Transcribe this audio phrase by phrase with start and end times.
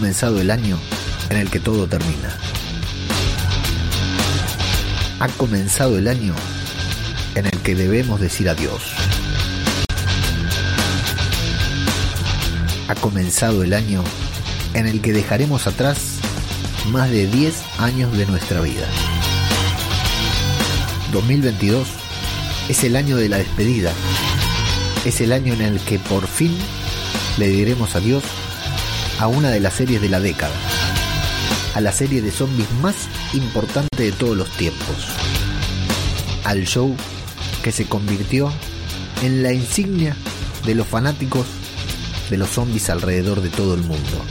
[0.00, 0.78] comenzado el año
[1.28, 2.34] en el que todo termina.
[5.18, 6.34] Ha comenzado el año
[7.34, 8.80] en el que debemos decir adiós.
[12.88, 14.02] Ha comenzado el año
[14.72, 15.98] en el que dejaremos atrás
[16.86, 18.86] más de 10 años de nuestra vida.
[21.12, 21.86] 2022
[22.70, 23.92] es el año de la despedida.
[25.04, 26.56] Es el año en el que por fin
[27.36, 28.24] le diremos adiós
[29.20, 30.54] a una de las series de la década,
[31.74, 32.94] a la serie de zombies más
[33.34, 34.96] importante de todos los tiempos,
[36.44, 36.96] al show
[37.62, 38.50] que se convirtió
[39.22, 40.16] en la insignia
[40.64, 41.46] de los fanáticos
[42.30, 44.24] de los zombies alrededor de todo el mundo.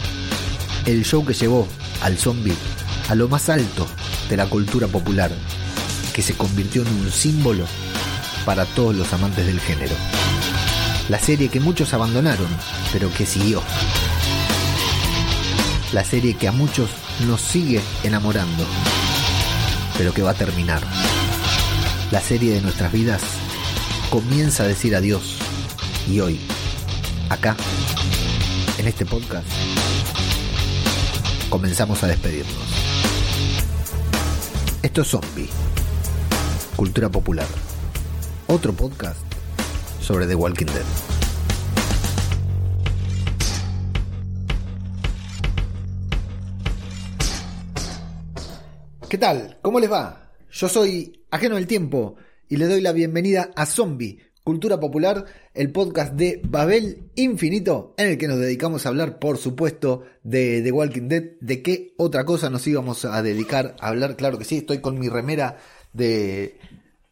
[0.88, 1.67] El show que llevó
[2.01, 2.55] al zombie
[3.09, 3.85] a lo más alto
[4.27, 5.31] de la cultura popular,
[6.13, 7.65] que se convirtió en un símbolo
[8.43, 9.93] para todos los amantes del género.
[11.09, 12.48] La serie que muchos abandonaron,
[12.91, 13.62] pero que siguió
[15.93, 16.90] la serie que a muchos
[17.26, 18.63] nos sigue enamorando,
[19.98, 20.81] pero que va a terminar.
[22.12, 23.21] La serie de nuestras vidas
[24.09, 25.37] comienza a decir adiós
[26.07, 26.40] y hoy,
[27.29, 27.55] acá,
[28.77, 29.48] en este podcast,
[31.49, 32.55] comenzamos a despedirnos.
[34.81, 35.49] Esto es Zombie,
[36.76, 37.48] Cultura Popular,
[38.48, 39.20] otro podcast
[40.01, 41.18] sobre The Walking Dead.
[49.10, 49.57] ¿Qué tal?
[49.63, 50.29] ¿Cómo les va?
[50.52, 55.71] Yo soy Ajeno del Tiempo y le doy la bienvenida a Zombie, Cultura Popular, el
[55.71, 60.71] podcast de Babel Infinito, en el que nos dedicamos a hablar, por supuesto, de The
[60.71, 61.24] Walking Dead.
[61.41, 64.16] ¿De qué otra cosa nos íbamos a dedicar a hablar?
[64.16, 65.57] Claro que sí, estoy con mi remera
[65.91, 66.59] de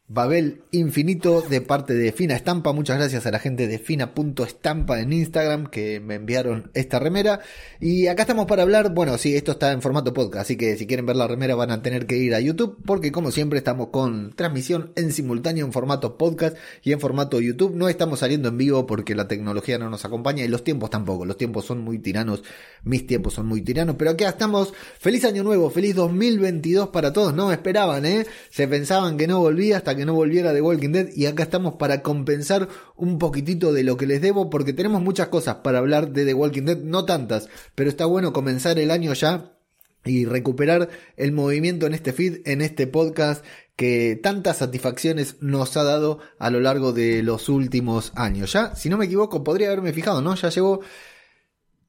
[0.09, 2.71] Babel Infinito de parte de Fina Estampa.
[2.71, 7.41] Muchas gracias a la gente de Fina.estampa en Instagram que me enviaron esta remera.
[7.81, 10.87] Y acá estamos para hablar, bueno, sí, esto está en formato podcast, así que si
[10.87, 13.89] quieren ver la remera van a tener que ir a YouTube porque como siempre estamos
[13.89, 17.75] con transmisión en simultáneo en formato podcast y en formato YouTube.
[17.75, 21.25] No estamos saliendo en vivo porque la tecnología no nos acompaña y los tiempos tampoco.
[21.25, 22.43] Los tiempos son muy tiranos,
[22.85, 24.73] mis tiempos son muy tiranos, pero acá estamos.
[24.99, 27.33] Feliz año nuevo, feliz 2022 para todos.
[27.33, 28.25] No esperaban, ¿eh?
[28.49, 31.75] Se pensaban que no volvía hasta que no volviera de Walking Dead y acá estamos
[31.75, 36.11] para compensar un poquitito de lo que les debo porque tenemos muchas cosas para hablar
[36.13, 39.57] de The Walking Dead, no tantas, pero está bueno comenzar el año ya
[40.05, 43.43] y recuperar el movimiento en este feed, en este podcast
[43.75, 48.53] que tantas satisfacciones nos ha dado a lo largo de los últimos años.
[48.53, 50.33] Ya, si no me equivoco, podría haberme fijado, ¿no?
[50.35, 50.81] Ya llevo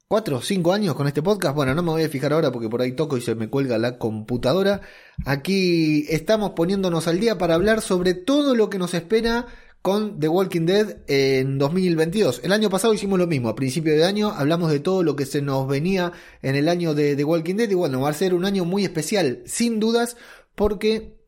[0.09, 1.55] cuatro o cinco años con este podcast.
[1.55, 3.77] Bueno, no me voy a fijar ahora porque por ahí toco y se me cuelga
[3.77, 4.81] la computadora.
[5.23, 9.45] Aquí estamos poniéndonos al día para hablar sobre todo lo que nos espera
[9.83, 12.41] con The Walking Dead en 2022.
[12.43, 15.27] El año pasado hicimos lo mismo, a principio de año hablamos de todo lo que
[15.27, 18.33] se nos venía en el año de The Walking Dead y bueno, va a ser
[18.33, 20.17] un año muy especial, sin dudas,
[20.55, 21.19] porque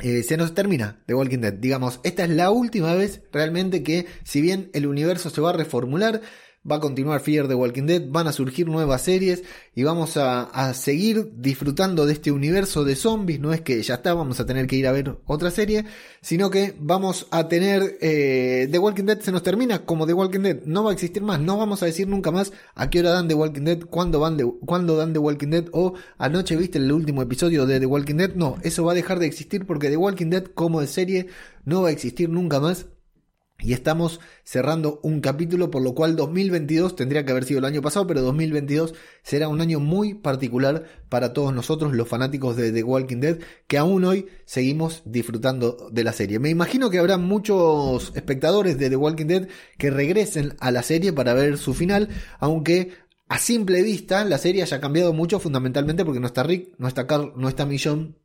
[0.00, 1.52] eh, se nos termina The Walking Dead.
[1.52, 5.52] Digamos, esta es la última vez realmente que, si bien el universo se va a
[5.52, 6.22] reformular,
[6.70, 9.42] va a continuar Fear de Walking Dead, van a surgir nuevas series
[9.74, 13.40] y vamos a, seguir disfrutando de este universo de zombies.
[13.40, 15.84] No es que ya está, vamos a tener que ir a ver otra serie,
[16.20, 20.40] sino que vamos a tener eh, The Walking Dead se nos termina como The Walking
[20.40, 23.10] Dead, no va a existir más, no vamos a decir nunca más a qué hora
[23.10, 26.78] dan The Walking Dead, cuándo, van de, cuándo dan The Walking Dead o anoche viste
[26.78, 28.34] el último episodio de The Walking Dead.
[28.34, 31.26] No, eso va a dejar de existir porque The Walking Dead como de serie
[31.64, 32.86] no va a existir nunca más
[33.62, 37.82] y estamos cerrando un capítulo, por lo cual 2022 tendría que haber sido el año
[37.82, 42.82] pasado, pero 2022 será un año muy particular para todos nosotros, los fanáticos de The
[42.82, 46.38] Walking Dead, que aún hoy seguimos disfrutando de la serie.
[46.38, 49.48] Me imagino que habrá muchos espectadores de The Walking Dead
[49.78, 52.08] que regresen a la serie para ver su final,
[52.38, 52.92] aunque
[53.28, 57.06] a simple vista la serie haya cambiado mucho, fundamentalmente porque no está Rick, no está
[57.06, 58.18] Carl, no está Millón.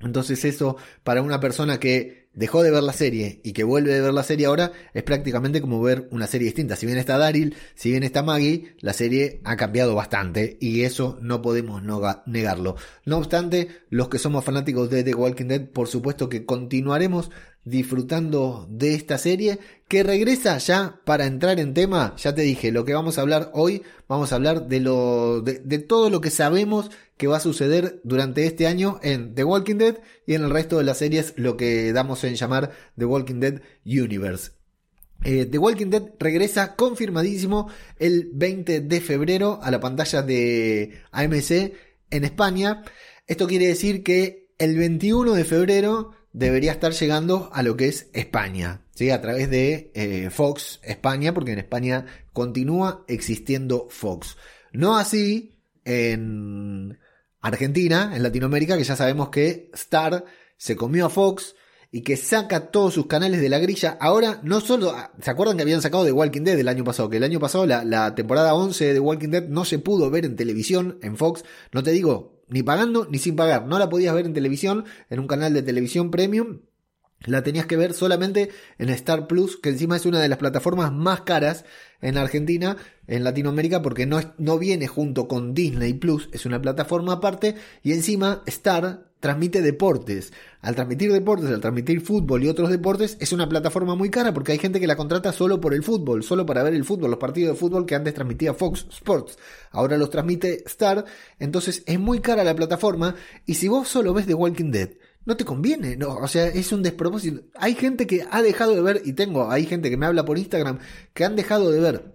[0.00, 4.02] Entonces eso para una persona que dejó de ver la serie y que vuelve a
[4.02, 6.76] ver la serie ahora, es prácticamente como ver una serie distinta.
[6.76, 11.18] Si bien está Daryl, si bien está Maggie, la serie ha cambiado bastante y eso
[11.20, 11.82] no podemos
[12.26, 12.76] negarlo.
[13.04, 17.30] No obstante, los que somos fanáticos de The Walking Dead, por supuesto que continuaremos
[17.64, 19.58] disfrutando de esta serie
[19.88, 22.14] que regresa ya para entrar en tema.
[22.16, 25.78] Ya te dije, lo que vamos a hablar hoy, vamos a hablar de lo de,
[25.78, 29.98] todo lo que sabemos que va a suceder durante este año en The Walking Dead
[30.26, 33.62] y en el resto de las series, lo que damos en llamar The Walking Dead
[33.84, 34.52] Universe.
[35.22, 41.72] Eh, The Walking Dead regresa confirmadísimo el 20 de febrero a la pantalla de AMC
[42.10, 42.82] en España.
[43.26, 48.10] Esto quiere decir que el 21 de febrero debería estar llegando a lo que es
[48.12, 49.10] España, ¿sí?
[49.10, 54.36] a través de eh, Fox España, porque en España continúa existiendo Fox.
[54.72, 56.98] No así en
[57.40, 60.24] Argentina, en Latinoamérica, que ya sabemos que Star
[60.56, 61.54] se comió a Fox
[61.92, 63.96] y que saca todos sus canales de la grilla.
[64.00, 64.92] Ahora, no solo.
[65.22, 67.08] ¿Se acuerdan que habían sacado The Walking Dead el año pasado?
[67.08, 70.10] Que el año pasado la, la temporada 11 de The Walking Dead no se pudo
[70.10, 71.44] ver en televisión, en Fox.
[71.70, 73.66] No te digo ni pagando ni sin pagar.
[73.66, 76.60] No la podías ver en televisión, en un canal de televisión premium.
[77.26, 80.92] La tenías que ver solamente en Star Plus, que encima es una de las plataformas
[80.92, 81.64] más caras
[82.02, 82.76] en Argentina,
[83.06, 87.92] en Latinoamérica, porque no, no viene junto con Disney Plus, es una plataforma aparte, y
[87.92, 90.34] encima Star transmite deportes.
[90.60, 94.52] Al transmitir deportes, al transmitir fútbol y otros deportes, es una plataforma muy cara porque
[94.52, 97.18] hay gente que la contrata solo por el fútbol, solo para ver el fútbol, los
[97.18, 99.38] partidos de fútbol que antes transmitía Fox Sports.
[99.70, 101.06] Ahora los transmite Star,
[101.38, 103.14] entonces es muy cara la plataforma
[103.46, 104.90] y si vos solo ves The Walking Dead,
[105.24, 107.44] no te conviene, no, o sea, es un despropósito.
[107.54, 110.36] Hay gente que ha dejado de ver, y tengo, hay gente que me habla por
[110.36, 110.80] Instagram,
[111.14, 112.12] que han dejado de ver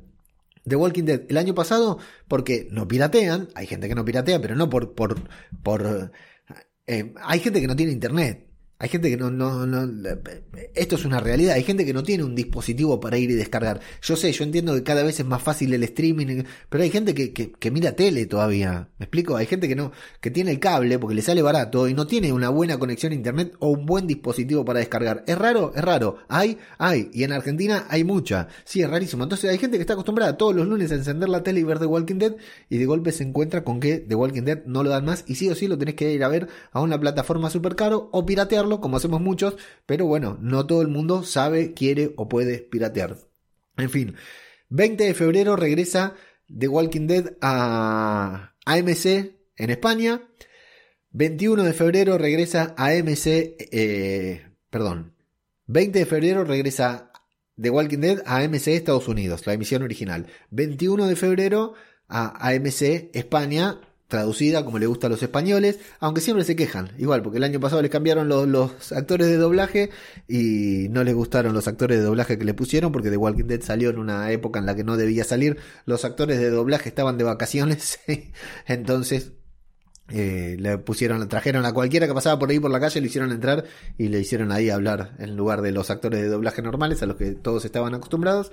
[0.67, 1.97] The Walking Dead el año pasado
[2.27, 5.15] porque no piratean, hay gente que no piratea, pero no por, por,
[5.63, 6.11] por
[6.89, 8.48] eh, hay gente que no tiene internet.
[8.81, 10.09] Hay gente que no, no, no,
[10.73, 13.81] esto es una realidad, hay gente que no tiene un dispositivo para ir y descargar.
[14.01, 17.13] Yo sé, yo entiendo que cada vez es más fácil el streaming, pero hay gente
[17.13, 18.87] que, que, que, mira tele todavía.
[18.97, 19.35] ¿Me explico?
[19.35, 19.91] Hay gente que no,
[20.21, 23.15] que tiene el cable porque le sale barato y no tiene una buena conexión a
[23.15, 25.25] internet o un buen dispositivo para descargar.
[25.27, 25.73] ¿Es raro?
[25.75, 26.19] Es raro.
[26.29, 27.09] Hay, hay.
[27.11, 28.47] Y en Argentina hay mucha.
[28.63, 29.23] Sí, es rarísimo.
[29.23, 31.79] Entonces hay gente que está acostumbrada todos los lunes a encender la tele y ver
[31.79, 32.35] The Walking Dead
[32.69, 35.35] y de golpe se encuentra con que The Walking Dead no lo dan más y
[35.35, 38.25] sí o sí lo tenés que ir a ver a una plataforma super caro o
[38.25, 43.17] piratearlo como hacemos muchos, pero bueno, no todo el mundo sabe, quiere o puede piratear.
[43.77, 44.15] En fin,
[44.69, 46.15] 20 de febrero regresa
[46.47, 49.05] The Walking Dead a AMC
[49.57, 50.21] en España.
[51.11, 55.15] 21 de febrero regresa a AMC, eh, perdón,
[55.65, 57.11] 20 de febrero regresa
[57.59, 60.27] The Walking Dead a AMC Estados Unidos, la emisión original.
[60.51, 61.73] 21 de febrero
[62.07, 67.21] a AMC España traducida como le gusta a los españoles, aunque siempre se quejan, igual,
[67.21, 69.91] porque el año pasado les cambiaron los, actores de doblaje
[70.27, 73.61] y no les gustaron los actores de doblaje que le pusieron, porque The Walking Dead
[73.61, 77.17] salió en una época en la que no debía salir, los actores de doblaje estaban
[77.19, 77.99] de vacaciones,
[78.67, 79.33] entonces
[80.09, 83.31] eh, le pusieron, trajeron a cualquiera que pasaba por ahí por la calle, le hicieron
[83.31, 83.65] entrar
[83.99, 87.15] y le hicieron ahí hablar en lugar de los actores de doblaje normales a los
[87.15, 88.51] que todos estaban acostumbrados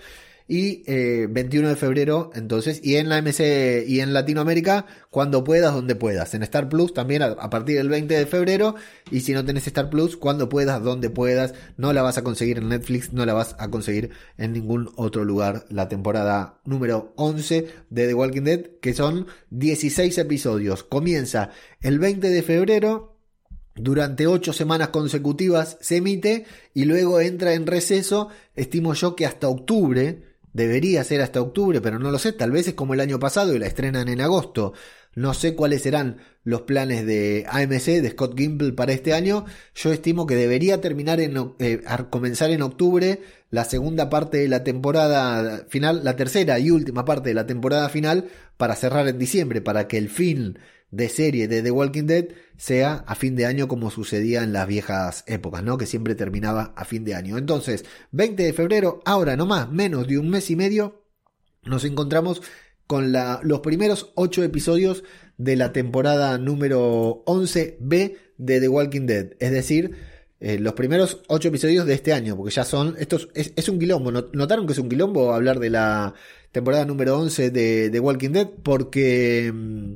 [0.49, 0.85] y
[1.29, 5.97] 21 eh, de febrero entonces y en la MC y en Latinoamérica cuando puedas donde
[5.97, 6.35] puedas.
[6.35, 8.77] En Star Plus también a, partir del 20 de febrero
[9.11, 12.59] y si no tenés Star Plus cuando puedas donde puedas no la vas a conseguir
[12.59, 15.65] en Netflix no la vas a conseguir en ningún otro lugar.
[15.69, 20.85] La temporada número 11 de The Walking Dead que son 16 episodios.
[20.85, 21.51] Comienza
[21.81, 23.17] el 20 de febrero
[23.77, 29.49] durante ocho semanas consecutivas se emite y luego entra en receso, estimo yo que hasta
[29.49, 30.23] octubre,
[30.57, 32.33] Debería ser hasta octubre, pero no lo sé.
[32.33, 34.73] Tal vez es como el año pasado y la estrenan en agosto.
[35.15, 39.45] No sé cuáles serán los planes de AMC, de Scott Gimple para este año.
[39.75, 43.21] Yo estimo que debería terminar en, eh, comenzar en octubre
[43.51, 47.91] la segunda parte de la temporada final, la tercera y última parte de la temporada
[47.91, 50.59] final para cerrar en diciembre, para que el fin
[50.91, 52.27] de serie de The Walking Dead
[52.57, 55.79] sea a fin de año como sucedía en las viejas épocas, ¿no?
[55.79, 57.39] Que siempre terminaba a fin de año.
[57.39, 61.05] Entonces, 20 de febrero, ahora nomás, menos de un mes y medio,
[61.65, 62.43] nos encontramos
[62.87, 65.03] con la, los primeros 8 episodios
[65.37, 69.33] de la temporada número 11B de The Walking Dead.
[69.41, 69.97] Es decir,
[70.39, 73.79] eh, los primeros 8 episodios de este año, porque ya son, estos, es, es, un
[73.79, 74.13] quilombo.
[74.13, 76.15] ¿Notaron que es un quilombo hablar de la
[76.53, 78.49] temporada número 11 de The Walking Dead?
[78.63, 79.95] Porque mm,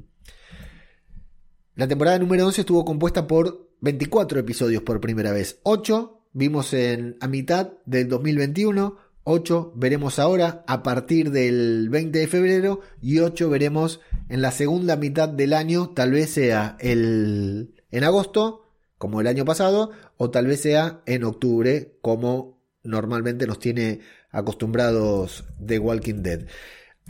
[1.75, 5.61] la temporada número 11 estuvo compuesta por 24 episodios por primera vez.
[5.63, 12.27] 8 vimos en, a mitad del 2021, 8 veremos ahora a partir del 20 de
[12.27, 18.05] febrero y 8 veremos en la segunda mitad del año, tal vez sea el, en
[18.05, 18.67] agosto,
[18.99, 24.01] como el año pasado, o tal vez sea en octubre, como normalmente nos tiene
[24.31, 26.47] acostumbrados The Walking Dead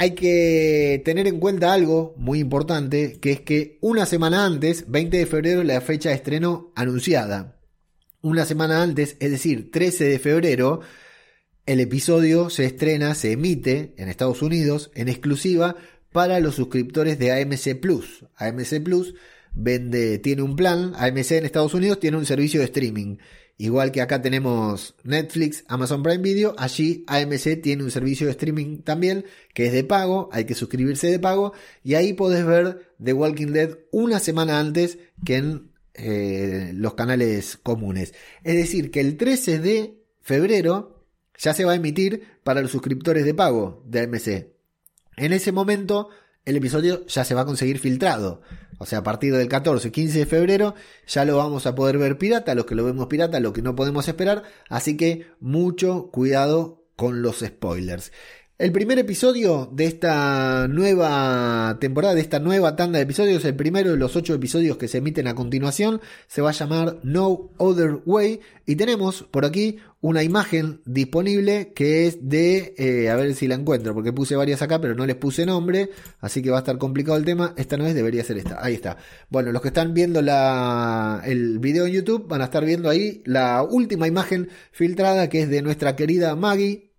[0.01, 5.19] hay que tener en cuenta algo muy importante, que es que una semana antes, 20
[5.19, 7.61] de febrero, la fecha de estreno anunciada.
[8.23, 10.81] Una semana antes, es decir, 13 de febrero,
[11.67, 15.77] el episodio se estrena, se emite en Estados Unidos en exclusiva
[16.13, 18.25] para los suscriptores de AMC Plus.
[18.37, 19.15] AMC Plus
[19.53, 23.19] vende, tiene un plan, AMC en Estados Unidos tiene un servicio de streaming
[23.61, 28.79] Igual que acá tenemos Netflix, Amazon Prime Video, allí AMC tiene un servicio de streaming
[28.79, 31.53] también que es de pago, hay que suscribirse de pago
[31.85, 37.59] y ahí podés ver The Walking Dead una semana antes que en eh, los canales
[37.63, 38.15] comunes.
[38.45, 41.05] Es decir, que el 13 de febrero
[41.37, 44.29] ya se va a emitir para los suscriptores de pago de AMC.
[45.19, 46.09] En ese momento
[46.47, 48.41] el episodio ya se va a conseguir filtrado.
[48.83, 50.75] O sea, a partir del 14, 15 de febrero
[51.07, 53.77] ya lo vamos a poder ver pirata, los que lo vemos pirata, lo que no
[53.77, 54.43] podemos esperar.
[54.71, 58.11] Así que mucho cuidado con los spoilers.
[58.61, 63.93] El primer episodio de esta nueva temporada, de esta nueva tanda de episodios, el primero
[63.93, 68.03] de los ocho episodios que se emiten a continuación, se va a llamar No Other
[68.05, 68.41] Way.
[68.67, 73.55] Y tenemos por aquí una imagen disponible que es de, eh, a ver si la
[73.55, 75.89] encuentro, porque puse varias acá, pero no les puse nombre,
[76.21, 77.55] así que va a estar complicado el tema.
[77.57, 78.63] Esta no es, debería ser esta.
[78.63, 78.99] Ahí está.
[79.31, 83.63] Bueno, los que están viendo el video en YouTube van a estar viendo ahí la
[83.63, 86.90] última imagen filtrada que es de nuestra querida Maggie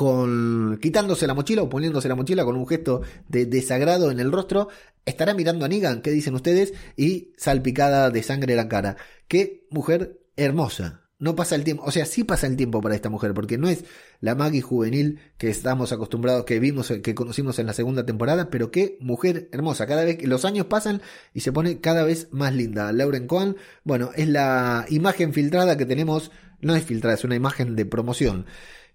[0.00, 4.32] con quitándose la mochila o poniéndose la mochila con un gesto de desagrado en el
[4.32, 4.68] rostro,
[5.04, 6.72] estará mirando a Negan, ¿qué dicen ustedes?
[6.96, 8.96] Y salpicada de sangre la cara.
[9.28, 11.02] Qué mujer hermosa.
[11.18, 13.68] No pasa el tiempo, o sea, sí pasa el tiempo para esta mujer, porque no
[13.68, 13.84] es
[14.20, 18.70] la Maggie juvenil que estamos acostumbrados, que vimos, que conocimos en la segunda temporada, pero
[18.70, 19.86] qué mujer hermosa.
[19.86, 21.02] Cada vez que los años pasan
[21.34, 22.90] y se pone cada vez más linda.
[22.92, 26.30] Lauren Cohen, bueno, es la imagen filtrada que tenemos,
[26.62, 28.46] no es filtrada, es una imagen de promoción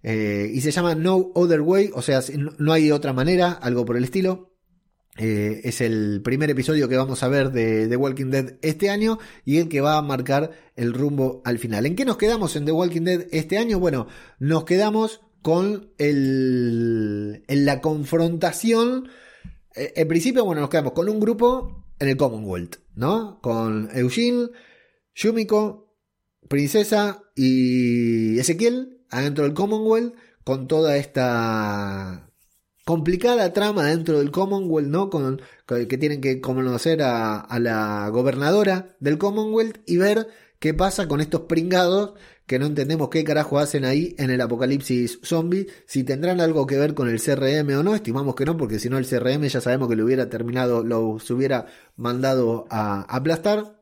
[0.08, 2.22] eh, y se llama No Other Way, o sea,
[2.60, 4.56] no hay otra manera, algo por el estilo.
[5.18, 9.18] Eh, es el primer episodio que vamos a ver de The Walking Dead este año
[9.46, 11.88] y el que va a marcar el rumbo al final.
[11.88, 13.80] ¿En qué nos quedamos en The Walking Dead este año?
[13.80, 14.06] Bueno,
[14.38, 19.08] nos quedamos con la confrontación.
[19.74, 23.40] Eh, en principio, bueno, nos quedamos con un grupo en el Commonwealth, ¿no?
[23.42, 24.50] Con Eugene,
[25.16, 25.98] Yumiko,
[26.48, 32.30] Princesa y Ezequiel adentro del Commonwealth con toda esta
[32.86, 35.10] complicada trama dentro del Commonwealth, ¿no?
[35.10, 40.28] Con, que tienen que conocer a, la gobernadora del Commonwealth y ver
[40.60, 42.14] qué pasa con estos pringados
[42.46, 46.78] que no entendemos qué carajo hacen ahí en el apocalipsis zombie, si tendrán algo que
[46.78, 49.62] ver con el CRM o no, estimamos que no, porque si no el CRM ya
[49.62, 53.75] sabemos que lo hubiera terminado, lo hubiera mandado a aplastar.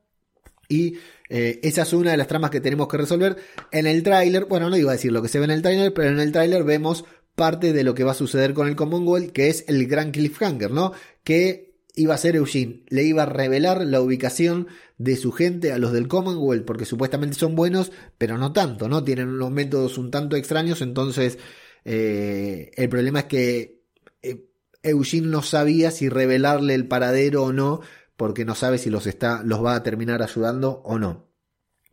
[0.73, 0.97] Y
[1.29, 3.37] eh, esa es una de las tramas que tenemos que resolver.
[3.71, 5.93] En el tráiler, bueno, no iba a decir lo que se ve en el tráiler,
[5.93, 9.31] pero en el tráiler vemos parte de lo que va a suceder con el Commonwealth,
[9.31, 10.93] que es el gran cliffhanger, ¿no?
[11.23, 15.77] Que iba a ser Eugene, le iba a revelar la ubicación de su gente a
[15.77, 19.03] los del Commonwealth, porque supuestamente son buenos, pero no tanto, ¿no?
[19.03, 21.37] Tienen unos métodos un tanto extraños, entonces
[21.85, 23.83] eh, el problema es que
[24.23, 24.47] eh,
[24.81, 27.81] Eugene no sabía si revelarle el paradero o no
[28.17, 31.33] porque no sabe si los, está, los va a terminar ayudando o no.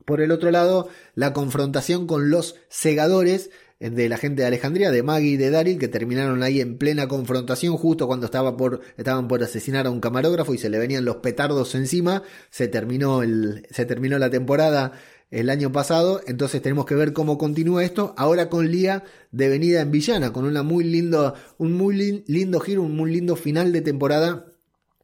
[0.05, 3.51] Por el otro lado, la confrontación con los segadores
[3.81, 7.09] de la gente de Alejandría, de Maggie y de Daryl, que terminaron ahí en plena
[7.09, 11.05] confrontación justo cuando estaba por, estaban por asesinar a un camarógrafo y se le venían
[11.05, 12.23] los petardos encima.
[12.51, 14.93] Se terminó, el, se terminó la temporada
[15.31, 18.15] el año pasado, entonces tenemos que ver cómo continúa esto.
[18.19, 22.97] Ahora con Lía devenida en villana, con una muy lindo, un muy lindo giro, un
[22.97, 24.50] muy lindo final de temporada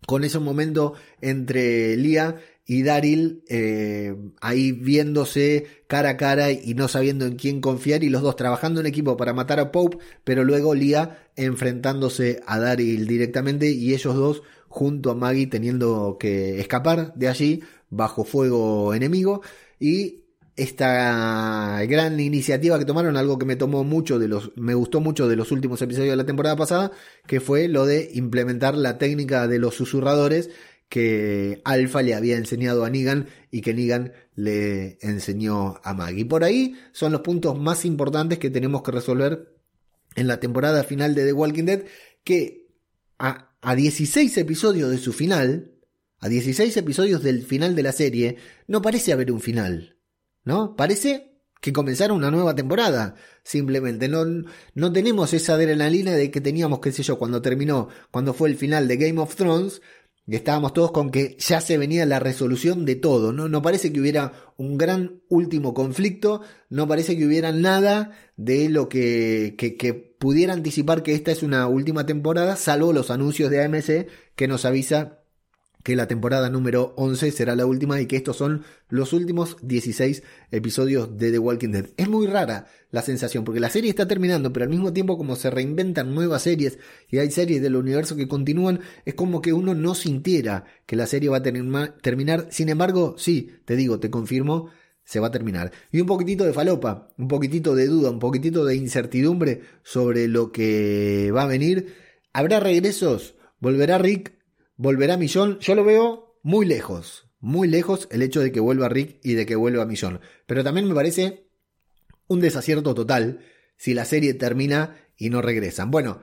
[0.07, 6.89] con ese momento entre Lía y Daryl eh, ahí viéndose cara a cara y no
[6.89, 10.45] sabiendo en quién confiar y los dos trabajando en equipo para matar a Pope, pero
[10.45, 17.15] luego Lía enfrentándose a Daryl directamente y ellos dos junto a Maggie teniendo que escapar
[17.15, 19.43] de allí bajo fuego enemigo.
[19.79, 20.26] Y
[20.57, 25.29] esta gran iniciativa que tomaron, algo que me tomó mucho de los, me gustó mucho
[25.29, 26.93] de los últimos episodios de la temporada pasada,
[27.27, 30.51] que fue lo de implementar la técnica de los susurradores
[30.89, 36.25] que Alpha le había enseñado a Negan y que Negan le enseñó a Maggie.
[36.25, 39.57] Por ahí son los puntos más importantes que tenemos que resolver
[40.15, 41.85] en la temporada final de The Walking Dead,
[42.25, 42.69] que
[43.19, 45.73] a, a 16 episodios de su final,
[46.19, 48.37] a 16 episodios del final de la serie,
[48.69, 49.96] no parece haber un final.
[50.47, 50.77] ¿No?
[50.77, 53.17] Parece que comenzaron una nueva temporada.
[53.43, 54.25] Simplemente no,
[54.75, 58.57] no tenemos esa adrenalina de que teníamos, qué sé yo, cuando terminó, cuando fue el
[58.57, 59.83] final de Game of Thrones,
[60.29, 63.49] estábamos todos con que ya se venía la resolución de todo, ¿no?
[63.49, 68.89] No parece que hubiera un gran último conflicto, no parece que hubiera nada de lo
[68.89, 73.65] que, que, que pudiera anticipar que esta es una última temporada, salvo los anuncios de
[73.65, 75.26] AMC que nos avisa
[75.87, 80.25] que la temporada número 11 será la última y que estos son los últimos 16
[80.51, 81.87] episodios de The Walking Dead.
[81.97, 85.37] Es muy rara la sensación porque la serie está terminando, pero al mismo tiempo como
[85.37, 89.77] se reinventan nuevas series y hay series del universo que continúan, es como que uno
[89.77, 92.49] no sintiera que la serie va a terminar.
[92.51, 94.71] Sin embargo, sí, te digo, te confirmo,
[95.05, 95.71] se va a terminar.
[95.93, 100.51] Y un poquitito de falopa, un poquitito de duda, un poquitito de incertidumbre sobre lo
[100.51, 101.95] que va a venir.
[102.33, 103.37] ¿Habrá regresos?
[103.61, 104.36] ¿Volverá Rick?
[104.77, 105.59] ¿Volverá Millón?
[105.61, 109.47] Yo lo veo muy lejos, muy lejos el hecho de que vuelva Rick y de
[109.47, 110.21] que vuelva Millón.
[110.47, 111.49] Pero también me parece
[112.29, 113.41] un desacierto total
[113.77, 115.91] si la serie termina y no regresan.
[115.91, 116.23] Bueno,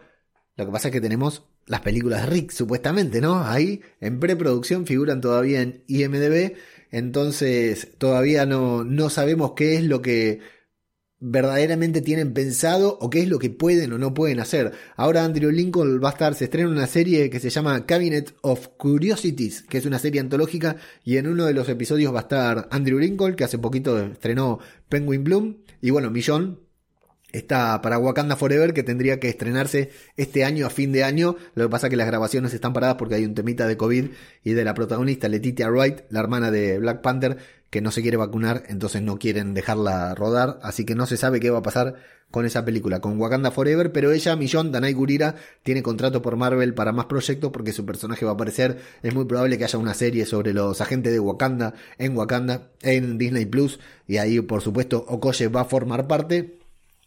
[0.55, 3.43] lo que pasa es que tenemos las películas de Rick, supuestamente, ¿no?
[3.43, 6.53] Ahí en preproducción figuran todavía en IMDB,
[6.91, 10.41] entonces todavía no, no sabemos qué es lo que
[11.25, 14.73] verdaderamente tienen pensado o qué es lo que pueden o no pueden hacer.
[14.97, 18.67] Ahora Andrew Lincoln va a estar, se estrena una serie que se llama Cabinet of
[18.75, 20.75] Curiosities, que es una serie antológica
[21.05, 24.59] y en uno de los episodios va a estar Andrew Lincoln, que hace poquito estrenó
[24.89, 26.59] Penguin Bloom, y bueno, Millón,
[27.31, 31.37] está para Wakanda Forever que tendría que estrenarse este año a fin de año.
[31.55, 34.07] Lo que pasa es que las grabaciones están paradas porque hay un temita de COVID
[34.43, 37.37] y de la protagonista Letitia Wright, la hermana de Black Panther,
[37.73, 41.39] que no se quiere vacunar, entonces no quieren dejarla rodar, así que no se sabe
[41.39, 41.95] qué va a pasar
[42.29, 46.75] con esa película, con Wakanda Forever, pero ella, Millón, Danai Gurira, tiene contrato por Marvel
[46.75, 49.95] para más proyectos porque su personaje va a aparecer, es muy probable que haya una
[49.95, 55.03] serie sobre los agentes de Wakanda en Wakanda, en Disney Plus, y ahí por supuesto
[55.07, 56.59] Okoye va a formar parte,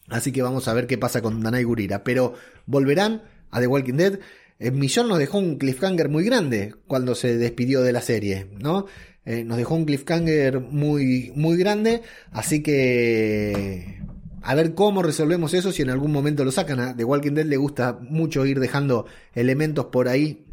[0.08, 2.34] así que vamos a ver qué pasa con Danai Gurira, pero
[2.66, 4.18] volverán a The Walking Dead,
[4.58, 8.86] eh, Millón nos dejó un cliffhanger muy grande cuando se despidió de la serie, ¿no?
[9.26, 14.00] Eh, nos dejó un cliffhanger muy, muy grande, así que
[14.40, 16.78] a ver cómo resolvemos eso si en algún momento lo sacan.
[16.78, 20.46] A The Walking Dead le gusta mucho ir dejando elementos por ahí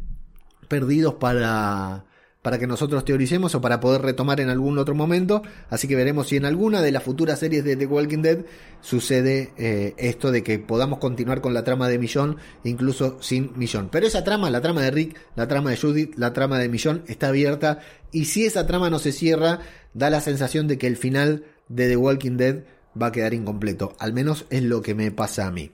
[0.68, 2.04] perdidos para,
[2.44, 5.40] para que nosotros teoricemos o para poder retomar en algún otro momento.
[5.70, 8.44] Así que veremos si en alguna de las futuras series de The Walking Dead
[8.82, 13.88] sucede eh, esto de que podamos continuar con la trama de Millón, incluso sin Millón.
[13.90, 17.02] Pero esa trama, la trama de Rick, la trama de Judith, la trama de Millón,
[17.06, 17.78] está abierta.
[18.12, 19.60] Y si esa trama no se cierra,
[19.94, 22.64] da la sensación de que el final de The Walking Dead
[23.00, 23.96] va a quedar incompleto.
[23.98, 25.72] Al menos es lo que me pasa a mí.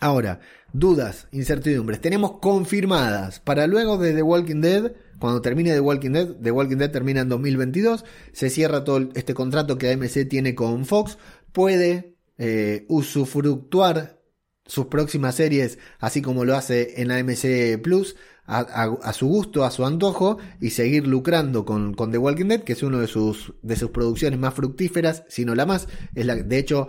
[0.00, 0.40] Ahora,
[0.72, 2.00] dudas, incertidumbres.
[2.00, 6.76] Tenemos confirmadas para luego de The Walking Dead cuando termine The Walking Dead, The Walking
[6.76, 11.18] Dead termina en 2022, se cierra todo este contrato que AMC tiene con Fox,
[11.52, 14.20] puede eh, usufructuar
[14.66, 18.16] sus próximas series, así como lo hace en AMC Plus,
[18.48, 22.74] a, su gusto, a su antojo, y seguir lucrando con, con The Walking Dead, que
[22.74, 25.88] es una de sus, de sus producciones más fructíferas, si no la más.
[26.14, 26.88] Es la, de hecho,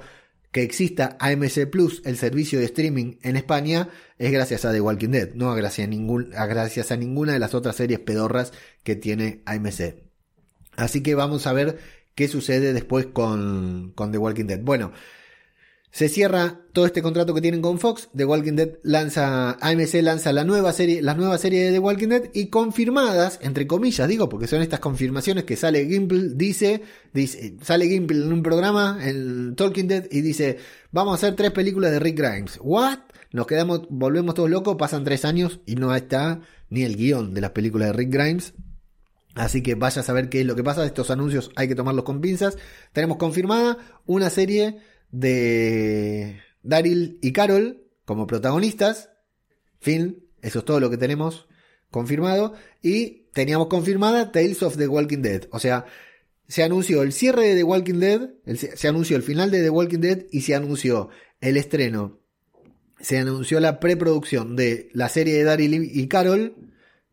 [0.58, 5.10] que exista AMC Plus, el servicio de streaming en España, es gracias a The Walking
[5.10, 9.43] Dead, no gracias a, ningún, gracias a ninguna de las otras series pedorras que tiene
[9.46, 9.98] AMC.
[10.76, 11.78] Así que vamos a ver
[12.15, 14.60] qué sucede después con, con The Walking Dead.
[14.60, 14.93] Bueno,
[15.91, 18.10] se cierra todo este contrato que tienen con Fox.
[18.15, 22.10] The Walking Dead lanza, AMC lanza la nueva serie, la nueva serie de The Walking
[22.10, 26.82] Dead y confirmadas, entre comillas, digo, porque son estas confirmaciones que sale Gimple, dice,
[27.13, 30.58] dice, sale Gimple en un programa, en Talking Dead, y dice,
[30.91, 32.60] vamos a hacer tres películas de Rick Grimes.
[32.62, 33.00] ¿What?
[33.32, 37.41] Nos quedamos, volvemos todos locos, pasan tres años y no está ni el guion de
[37.41, 38.54] las películas de Rick Grimes.
[39.36, 40.86] Así que vaya a saber qué es lo que pasa.
[40.86, 42.58] Estos anuncios hay que tomarlos con pinzas.
[42.91, 44.80] Tenemos confirmada una serie
[45.12, 49.10] de Daryl y Carol como protagonistas.
[49.80, 51.48] Fin, eso es todo lo que tenemos
[51.91, 52.54] confirmado.
[52.82, 55.43] Y teníamos confirmada Tales of the Walking Dead.
[55.52, 55.86] O sea,
[56.48, 60.00] se anunció el cierre de The Walking Dead, se anunció el final de The Walking
[60.00, 61.10] Dead y se anunció
[61.41, 62.20] el estreno.
[63.00, 66.66] Se anunció la preproducción de la serie de Daryl y Carol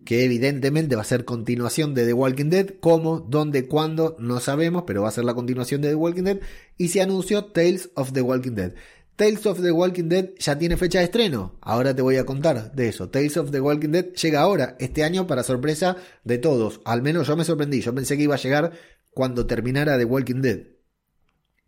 [0.05, 4.85] que evidentemente va a ser continuación de The Walking Dead, cómo, dónde, cuándo, no sabemos,
[4.87, 6.41] pero va a ser la continuación de The Walking Dead,
[6.77, 8.75] y se anunció Tales of the Walking Dead.
[9.17, 12.73] Tales of the Walking Dead ya tiene fecha de estreno, ahora te voy a contar
[12.73, 13.09] de eso.
[13.09, 17.27] Tales of the Walking Dead llega ahora, este año, para sorpresa de todos, al menos
[17.27, 18.73] yo me sorprendí, yo pensé que iba a llegar
[19.11, 20.67] cuando terminara The Walking Dead.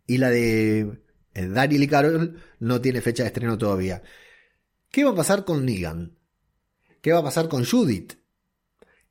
[0.05, 1.01] Y la de
[1.33, 4.03] eh, Daryl y Carol no tiene fecha de estreno todavía.
[4.91, 6.17] ¿Qué va a pasar con Negan?
[7.01, 8.13] ¿Qué va a pasar con Judith?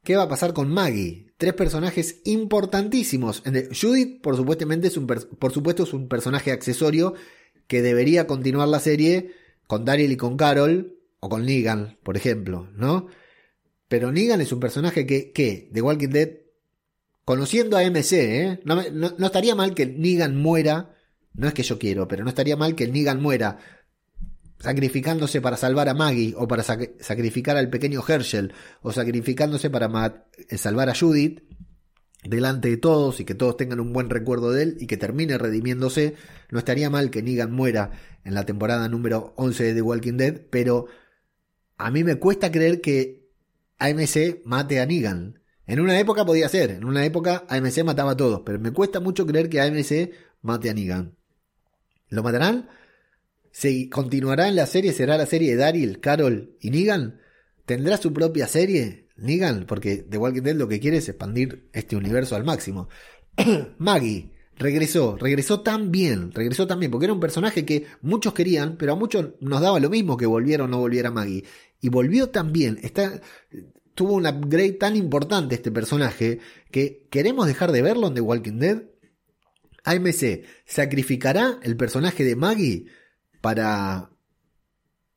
[0.06, 1.32] ¿Qué va a pasar con Maggie?
[1.36, 3.42] Tres personajes importantísimos.
[3.42, 7.14] Judith, por, es un por supuesto, es un personaje accesorio
[7.66, 9.32] que debería continuar la serie
[9.66, 13.08] con Daryl y con Carol, o con Negan, por ejemplo, ¿no?
[13.88, 16.30] Pero Negan es un personaje que, que de Walking Dead,
[17.24, 18.60] conociendo a MC, ¿eh?
[18.62, 20.94] no, no, estaría mal que Negan muera,
[21.34, 23.58] no es que yo quiero, pero no estaría mal que Negan muera
[24.58, 30.58] sacrificándose para salvar a Maggie o para sacrificar al pequeño Herschel o sacrificándose para eh,
[30.58, 31.42] salvar a Judith
[32.24, 35.38] delante de todos y que todos tengan un buen recuerdo de él y que termine
[35.38, 36.14] redimiéndose,
[36.50, 37.92] no estaría mal que Negan muera
[38.24, 40.86] en la temporada número 11 de The Walking Dead, pero
[41.76, 43.28] a mí me cuesta creer que
[43.78, 45.42] AMC mate a Negan.
[45.66, 49.00] En una época podía ser, en una época AMC mataba a todos, pero me cuesta
[49.00, 51.16] mucho creer que AMC mate a Negan.
[52.08, 52.68] ¿Lo matarán?
[53.56, 54.92] ¿Se continuará en la serie?
[54.92, 57.22] ¿Será la serie de Daryl, Carol y Negan?
[57.64, 59.08] ¿Tendrá su propia serie?
[59.16, 62.90] Negan, porque The Walking Dead lo que quiere es expandir este universo al máximo.
[63.78, 68.76] Maggie regresó, regresó tan bien, regresó tan bien, porque era un personaje que muchos querían,
[68.76, 71.44] pero a muchos nos daba lo mismo que volviera o no volviera Maggie.
[71.80, 73.22] y volvió tan bien, está,
[73.94, 76.40] tuvo un upgrade tan importante este personaje
[76.70, 78.82] que queremos dejar de verlo en The Walking Dead.
[79.84, 82.86] AMC sacrificará el personaje de Maggie
[83.46, 84.10] para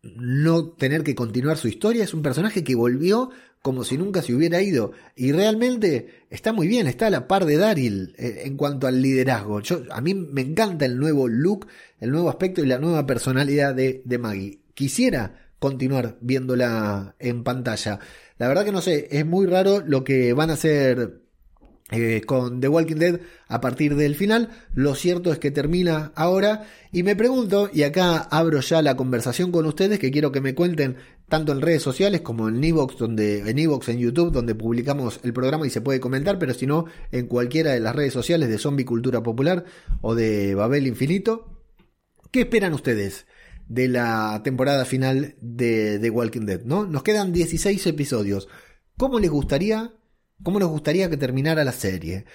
[0.03, 2.03] no tener que continuar su historia.
[2.03, 3.31] Es un personaje que volvió
[3.63, 4.91] como si nunca se hubiera ido.
[5.15, 9.01] Y realmente está muy bien, está a la par de Daryl eh, en cuanto al
[9.01, 9.61] liderazgo.
[9.61, 11.65] Yo, a mí me encanta el nuevo look,
[11.99, 14.59] el nuevo aspecto y la nueva personalidad de, de Maggie.
[14.75, 17.99] Quisiera continuar viéndola en pantalla.
[18.37, 21.23] La verdad que no sé, es muy raro lo que van a hacer
[21.91, 24.49] eh, con The Walking Dead a partir del final.
[24.73, 29.51] Lo cierto es que termina ahora y me pregunto, y acá abro ya la conversación
[29.51, 30.97] con ustedes, que quiero que me cuenten
[31.27, 35.67] tanto en redes sociales como en Evox, donde, en en YouTube, donde publicamos el programa
[35.67, 38.85] y se puede comentar, pero si no, en cualquiera de las redes sociales de Zombie
[38.85, 39.65] Cultura Popular
[40.01, 41.55] o de Babel Infinito.
[42.31, 43.25] ¿Qué esperan ustedes?
[43.69, 46.85] de la temporada final de The Walking Dead, ¿no?
[46.87, 48.49] Nos quedan 16 episodios.
[48.97, 49.93] ¿Cómo les gustaría,
[50.43, 52.25] cómo nos gustaría que terminara la serie?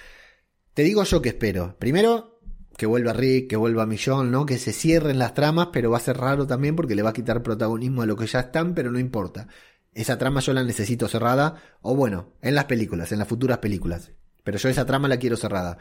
[0.73, 1.77] Te digo yo que espero.
[1.79, 2.39] Primero,
[2.77, 4.45] que vuelva Rick, que vuelva Millón, ¿no?
[4.45, 7.13] Que se cierren las tramas, pero va a ser raro también porque le va a
[7.13, 9.47] quitar protagonismo a lo que ya están, pero no importa.
[9.93, 14.11] Esa trama yo la necesito cerrada, o bueno, en las películas, en las futuras películas.
[14.43, 15.77] Pero yo esa trama la quiero cerrada.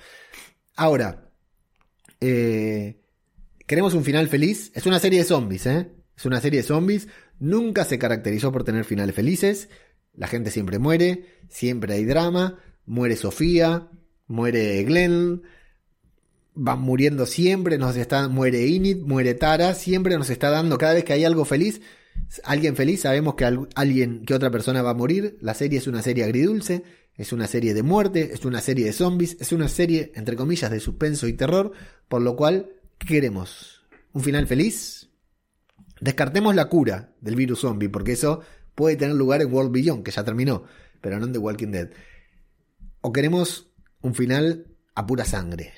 [0.77, 1.31] Ahora,
[2.21, 3.05] eh,
[3.67, 4.71] Queremos un final feliz.
[4.75, 5.91] Es una serie de zombies, ¿eh?
[6.17, 7.09] Es una serie de zombies.
[7.39, 9.71] Nunca se caracterizó por tener finales felices.
[10.16, 12.59] La gente siempre muere, siempre hay drama.
[12.87, 13.88] Muere Sofía,
[14.27, 15.42] muere Glenn.
[16.55, 21.03] Van muriendo siempre, nos está, muere Init, muere Tara, siempre nos está dando, cada vez
[21.03, 21.81] que hay algo feliz,
[22.44, 25.37] alguien feliz, sabemos que alguien, que otra persona va a morir.
[25.40, 26.85] La serie es una serie agridulce,
[27.16, 30.70] es una serie de muerte, es una serie de zombies, es una serie, entre comillas,
[30.70, 31.72] de suspenso y terror,
[32.09, 33.83] por lo cual ¿Qué queremos?
[34.12, 35.09] ¿Un final feliz?
[36.00, 38.40] Descartemos la cura del virus zombie, porque eso
[38.75, 40.65] puede tener lugar en World Beyond, que ya terminó,
[41.01, 41.91] pero no en The Walking Dead.
[43.01, 45.73] ¿O queremos un final a pura sangre?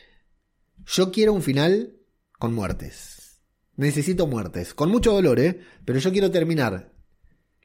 [0.86, 1.96] Yo quiero un final
[2.38, 3.40] con muertes.
[3.76, 4.74] Necesito muertes.
[4.74, 5.60] Con mucho dolor, ¿eh?
[5.84, 6.92] Pero yo quiero terminar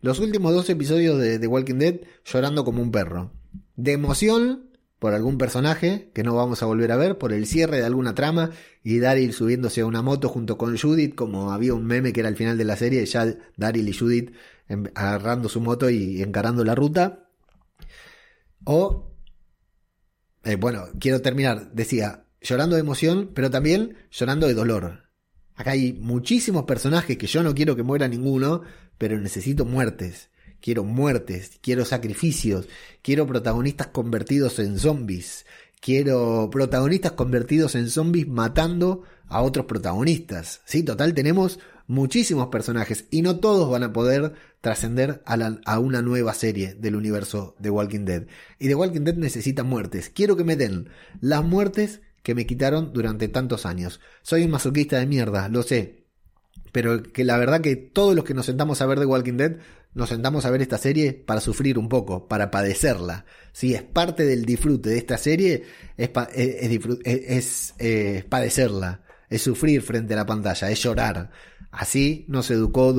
[0.02, 3.32] los últimos dos episodios de The Walking Dead llorando como un perro.
[3.76, 7.78] De emoción por algún personaje que no vamos a volver a ver, por el cierre
[7.78, 8.52] de alguna trama
[8.84, 12.30] y Daryl subiéndose a una moto junto con Judith, como había un meme que era
[12.30, 14.32] el final de la serie, ya Daryl y Judith
[14.96, 17.30] agarrando su moto y encarando la ruta.
[18.64, 19.12] O,
[20.44, 25.10] eh, bueno, quiero terminar, decía, llorando de emoción, pero también llorando de dolor.
[25.56, 28.62] Acá hay muchísimos personajes que yo no quiero que muera ninguno,
[28.98, 30.32] pero necesito muertes
[30.62, 32.68] quiero muertes, quiero sacrificios,
[33.02, 35.46] quiero protagonistas convertidos en zombies,
[35.82, 40.62] quiero protagonistas convertidos en zombies matando a otros protagonistas.
[40.66, 41.60] Sí, total, tenemos
[41.92, 47.54] muchísimos personajes y no todos van a poder trascender a, una nueva serie del universo
[47.60, 48.28] de Walking Dead.
[48.60, 50.10] Y de Walking Dead necesita muertes.
[50.10, 50.88] Quiero que me den
[51.20, 54.00] las muertes que me quitaron durante tantos años.
[54.22, 56.06] Soy un masoquista de mierda, lo sé.
[56.72, 59.58] Pero que la verdad que todos los que nos sentamos a ver de Walking Dead
[59.94, 63.26] nos sentamos a ver esta serie para sufrir un poco, para padecerla.
[63.52, 65.64] Si es parte del disfrute de esta serie,
[65.98, 71.32] es, es, es, padecerla, es sufrir frente a la pantalla, es llorar.
[71.72, 72.94] Así nos educó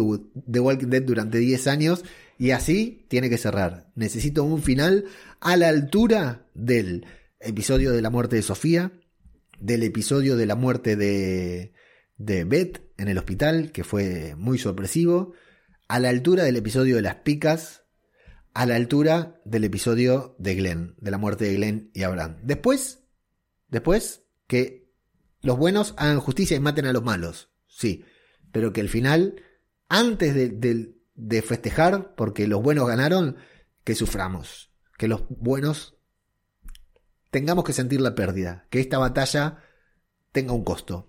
[0.50, 2.04] The Walking Dead durante 10 años
[2.38, 3.92] y así tiene que cerrar.
[3.94, 5.04] Necesito un final
[5.40, 7.06] a la altura del
[7.38, 8.92] episodio de la muerte de Sofía,
[9.60, 11.74] del episodio de la muerte de,
[12.16, 15.34] de Beth en el hospital, que fue muy sorpresivo
[15.88, 17.84] a la altura del episodio de las picas,
[18.54, 22.38] a la altura del episodio de Glenn, de la muerte de Glenn y Abraham.
[22.42, 23.04] Después,
[23.68, 24.90] después que
[25.42, 28.04] los buenos hagan justicia y maten a los malos, sí,
[28.52, 29.42] pero que el final,
[29.88, 33.36] antes de, de festejar, porque los buenos ganaron,
[33.84, 35.96] que suframos, que los buenos
[37.30, 39.58] tengamos que sentir la pérdida, que esta batalla
[40.30, 41.06] tenga un costo.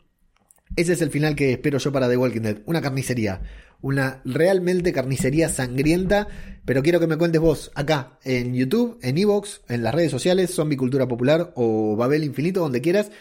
[0.75, 2.61] Ese es el final que espero yo para The Walking Dead.
[2.65, 3.41] Una carnicería
[3.83, 6.27] una realmente carnicería sangrienta.
[6.65, 10.55] Pero quiero que me cuentes vos acá en YouTube, en Evox, en las redes sociales,
[10.55, 13.11] Zombie Cultura Popular o Babel Infinito, donde quieras.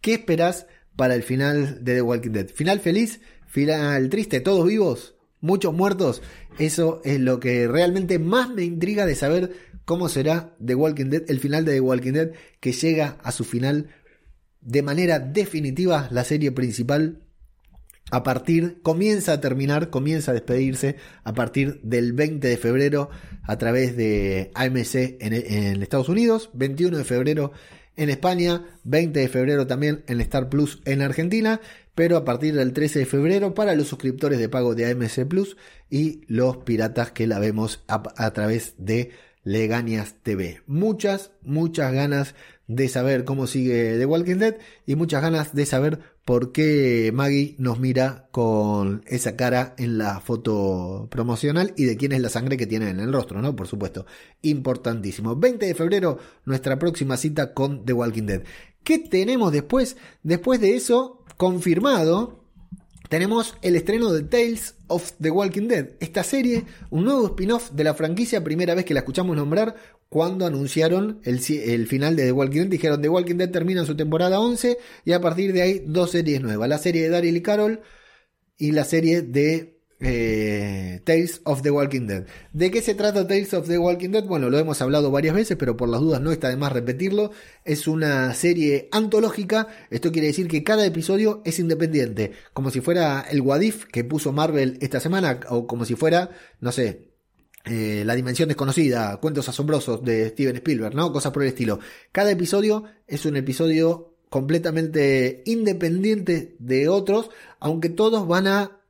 [0.00, 0.66] ¿Qué esperás
[0.96, 2.48] para el final de The Walking Dead?
[2.48, 3.20] ¿Final feliz?
[3.52, 4.40] ¿Final triste?
[4.40, 5.14] ¿Todos vivos?
[5.42, 6.22] ¿Muchos muertos?
[6.58, 9.52] Eso es lo que realmente más me intriga de saber
[9.84, 13.44] cómo será The Walking Dead, el final de The Walking Dead, que llega a su
[13.44, 13.88] final
[14.62, 17.26] de manera definitiva la serie principal
[18.10, 23.10] a partir, comienza a terminar, comienza a despedirse a partir del 20 de febrero
[23.42, 27.52] a través de AMC en, Estados Unidos, 21 de febrero
[27.96, 31.60] en España, 20 de febrero también en Star Plus en Argentina,
[31.94, 35.56] pero a partir del 13 de febrero para los suscriptores de pago de AMC Plus
[35.90, 39.10] y los piratas que la vemos a, través de
[39.44, 40.62] Legañas TV.
[40.66, 42.34] Muchas, muchas ganas
[42.68, 47.56] de saber cómo sigue The Walking Dead y muchas ganas de saber por qué Maggie
[47.58, 52.56] nos mira con esa cara en la foto promocional y de quién es la sangre
[52.56, 53.56] que tiene en el rostro, ¿no?
[53.56, 54.06] Por supuesto,
[54.42, 55.36] importantísimo.
[55.36, 58.42] 20 de febrero, nuestra próxima cita con The Walking Dead.
[58.84, 59.96] ¿Qué tenemos después?
[60.22, 62.44] Después de eso, confirmado,
[63.08, 65.88] tenemos el estreno de Tales of the Walking Dead.
[65.98, 69.74] Esta serie, un nuevo spin-off de la franquicia, primera vez que la escuchamos nombrar
[70.08, 72.68] cuando anunciaron el, el, final de The Walking Dead.
[72.68, 76.40] Dijeron The Walking Dead termina su temporada 11 y a partir de ahí dos series
[76.40, 76.68] nuevas.
[76.68, 77.80] La serie de Daryl y Carol
[78.56, 82.26] y la serie de eh, Tales of the Walking Dead.
[82.52, 84.24] ¿De qué se trata Tales of the Walking Dead?
[84.24, 87.30] Bueno, lo hemos hablado varias veces, pero por las dudas no está de más repetirlo.
[87.64, 89.68] Es una serie antológica.
[89.90, 94.32] Esto quiere decir que cada episodio es independiente, como si fuera el Wadif que puso
[94.32, 97.12] Marvel esta semana, o como si fuera, no sé,
[97.64, 101.12] eh, La Dimensión Desconocida, Cuentos Asombrosos de Steven Spielberg, ¿no?
[101.12, 101.78] Cosas por el estilo.
[102.10, 108.81] Cada episodio es un episodio completamente independiente de otros, aunque todos van a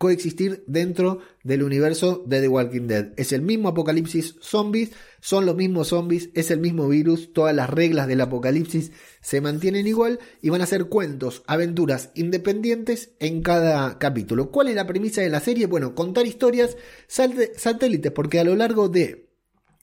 [0.00, 3.12] coexistir dentro del universo de The Walking Dead.
[3.18, 7.68] Es el mismo apocalipsis zombies, son los mismos zombies, es el mismo virus, todas las
[7.68, 13.98] reglas del apocalipsis se mantienen igual y van a ser cuentos, aventuras independientes en cada
[13.98, 14.50] capítulo.
[14.50, 15.66] ¿Cuál es la premisa de la serie?
[15.66, 19.28] Bueno, contar historias satélites, porque a lo largo de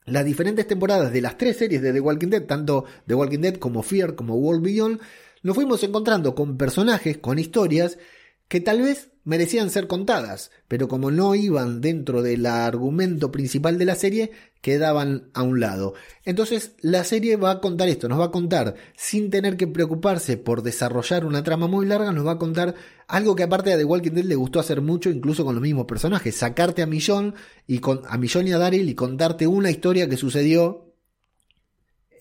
[0.08, 3.58] las diferentes temporadas de las tres series de The Walking Dead, tanto The Walking Dead
[3.58, 5.00] como Fear como World Beyond,
[5.44, 8.00] nos fuimos encontrando con personajes, con historias
[8.48, 13.84] que tal vez merecían ser contadas, pero como no iban dentro del argumento principal de
[13.84, 14.32] la serie,
[14.62, 15.96] quedaban a un lado.
[16.24, 20.38] Entonces la serie va a contar esto, nos va a contar, sin tener que preocuparse
[20.38, 22.76] por desarrollar una trama muy larga, nos va a contar
[23.10, 25.86] algo que aparte a The Walking Dead le gustó hacer mucho, incluso con los mismos
[25.88, 27.36] personajes, sacarte a Millón
[27.68, 30.87] y con, a Millón y a Daryl y contarte una historia que sucedió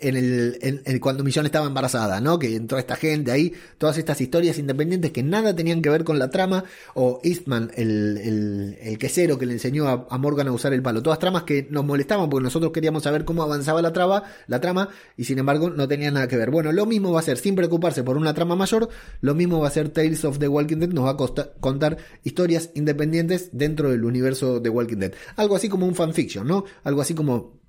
[0.01, 2.39] en el, cuando Millón estaba embarazada, ¿no?
[2.39, 6.19] Que entró esta gente ahí, todas estas historias independientes que nada tenían que ver con
[6.19, 10.73] la trama, o Eastman, el, el, el quesero que le enseñó a, Morgan a usar
[10.73, 14.25] el palo, todas tramas que nos molestaban porque nosotros queríamos saber cómo avanzaba la trama,
[14.47, 16.51] la trama, y sin embargo no tenían nada que ver.
[16.51, 18.89] Bueno, lo mismo va a ser, sin preocuparse por una trama mayor,
[19.21, 22.71] lo mismo va a ser Tales of the Walking Dead, nos va a contar historias
[22.75, 25.13] independientes dentro del universo de Walking Dead.
[25.37, 26.65] Algo así como un fanfiction, ¿no?
[26.85, 27.66] Algo así como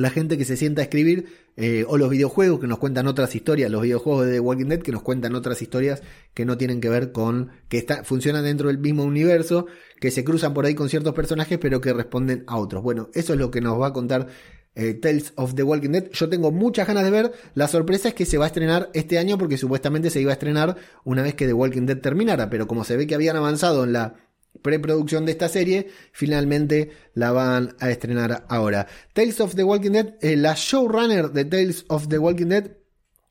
[0.00, 3.34] la gente que se sienta a escribir, eh, o los videojuegos que nos cuentan otras
[3.34, 6.02] historias, los videojuegos de The Walking Dead que nos cuentan otras historias
[6.34, 9.66] que no tienen que ver con, que está, funcionan dentro del mismo universo,
[10.00, 12.82] que se cruzan por ahí con ciertos personajes, pero que responden a otros.
[12.82, 14.28] Bueno, eso es lo que nos va a contar
[14.74, 16.10] eh, Tales of the Walking Dead.
[16.12, 17.32] Yo tengo muchas ganas de ver.
[17.54, 20.34] La sorpresa es que se va a estrenar este año porque supuestamente se iba a
[20.34, 23.82] estrenar una vez que The Walking Dead terminara, pero como se ve que habían avanzado
[23.82, 24.14] en la
[24.62, 28.86] preproducción de esta serie, finalmente la van a estrenar ahora.
[29.12, 32.70] Tales of the Walking Dead, eh, la showrunner de Tales of the Walking Dead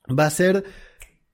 [0.07, 0.63] va a ser,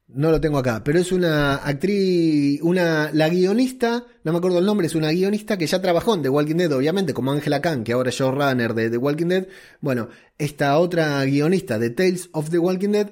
[0.08, 4.66] no lo tengo acá, pero es una actriz, una, la guionista, no me acuerdo el
[4.66, 7.84] nombre, es una guionista que ya trabajó en The Walking Dead, obviamente, como Angela Khan,
[7.84, 9.48] que ahora es showrunner de The Walking Dead.
[9.80, 13.12] Bueno, esta otra guionista de Tales of the Walking Dead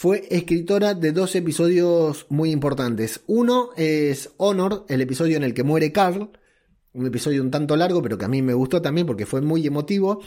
[0.00, 3.20] fue escritora de dos episodios muy importantes.
[3.26, 6.30] Uno es Honor, el episodio en el que muere Carl,
[6.94, 9.66] un episodio un tanto largo, pero que a mí me gustó también porque fue muy
[9.66, 10.22] emotivo.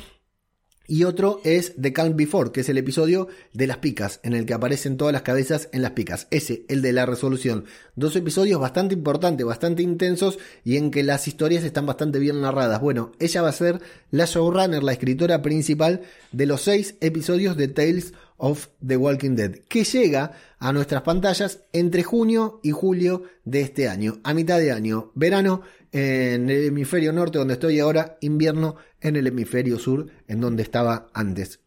[0.85, 4.45] Y otro es The Calm Before, que es el episodio de las picas, en el
[4.45, 6.27] que aparecen todas las cabezas en las picas.
[6.29, 7.63] Ese, el de la resolución.
[7.95, 12.81] Dos episodios bastante importantes, bastante intensos y en que las historias están bastante bien narradas.
[12.81, 13.79] Bueno, ella va a ser
[14.11, 16.01] la showrunner, la escritora principal
[16.33, 21.61] de los seis episodios de Tales of the Walking Dead, que llega a nuestras pantallas
[21.71, 25.61] entre junio y julio de este año, a mitad de año, verano
[25.93, 31.09] en el hemisferio norte donde estoy ahora, invierno en el hemisferio sur en donde estaba
[31.13, 31.59] antes.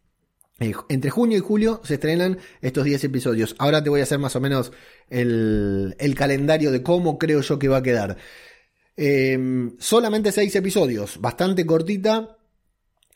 [0.58, 3.54] Eh, entre junio y julio se estrenan estos 10 episodios.
[3.58, 4.72] Ahora te voy a hacer más o menos
[5.08, 8.16] el, calendario de cómo creo yo que va a quedar.
[8.96, 12.36] Em, solamente 6 episodios, bastante cortita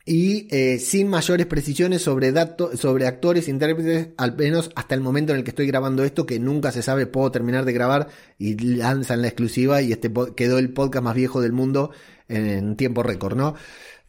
[0.05, 5.31] y eh, sin mayores precisiones sobre, datos, sobre actores, intérpretes, al menos hasta el momento
[5.31, 8.57] en el que estoy grabando esto, que nunca se sabe, puedo terminar de grabar y
[8.57, 11.91] lanzan la exclusiva y este quedó el podcast más viejo del mundo
[12.27, 13.55] en, tiempo récord, ¿no?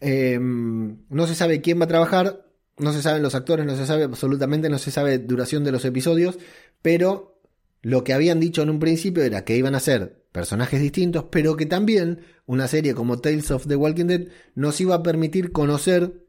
[0.01, 2.47] Em, no se sabe quién va a trabajar,
[2.79, 5.85] no se saben los actores, no se sabe absolutamente, no se sabe duración de los
[5.85, 6.39] episodios,
[6.81, 7.41] pero
[7.83, 11.57] lo que habían dicho en un principio era que iban a ser personajes distintos, pero
[11.57, 16.27] que también una serie como Tales of the Walking Dead nos iba a permitir conocer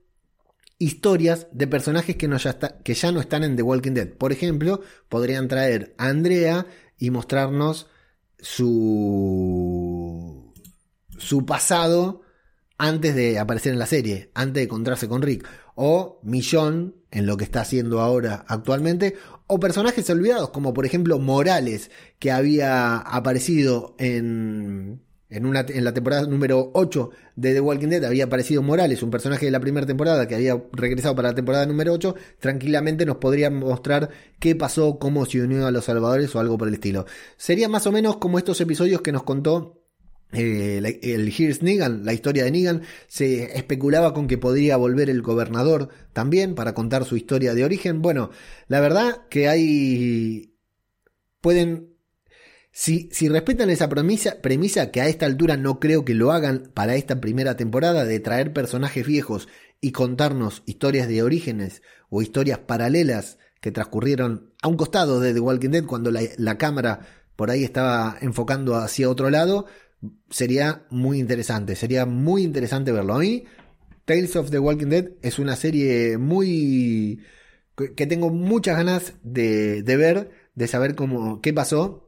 [0.78, 4.10] historias de personajes que, ya que ya no están en The Walking Dead.
[4.10, 7.88] Por ejemplo, podrían traer a Andrea y mostrarnos
[8.40, 8.94] su,
[11.18, 12.22] su pasado
[12.78, 15.48] antes de aparecer en la serie, antes de encontrarse con Rick.
[15.76, 19.16] O Millón en lo que está haciendo ahora actualmente.
[19.48, 25.02] O personajes olvidados, como por ejemplo Morales, que había aparecido en,
[25.34, 28.04] en, la temporada número 8 de The Walking Dead.
[28.04, 31.66] Había aparecido Morales, un personaje de la primera temporada que había regresado para la temporada
[31.66, 32.16] número 8.
[32.40, 36.68] Tranquilamente nos podría mostrar qué pasó, cómo se unió a los salvadores o algo por
[36.68, 37.06] el estilo.
[37.38, 39.84] Sería más o menos como estos episodios que nos contó
[40.34, 45.22] eh, el Here's Negan, la historia de Negan, se especulaba con que podría volver el
[45.22, 48.02] gobernador también para contar su historia de origen.
[48.02, 48.32] Bueno,
[48.68, 50.56] la verdad que hay...
[51.42, 51.93] pueden...
[52.76, 56.72] Si, si respetan esa premisa, premisa, que a esta altura no creo que lo hagan
[56.74, 59.48] para esta primera temporada, de traer personajes viejos
[59.80, 65.40] y contarnos historias de orígenes o historias paralelas que transcurrieron a un costado de The
[65.40, 67.02] Walking Dead cuando la, cámara
[67.36, 69.68] por ahí estaba enfocando hacia otro lado,
[70.32, 73.14] sería muy interesante, sería muy interesante verlo.
[73.14, 73.44] A mí,
[74.06, 77.22] Tales of the Walking Dead es una serie muy...
[77.76, 82.03] que tengo muchas ganas de, ver, de saber cómo, qué pasó.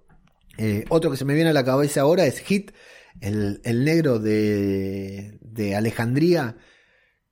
[0.58, 2.72] Eh, otro que se me viene a la cabeza ahora es Hit,
[3.22, 6.58] el, negro de, de Alejandría,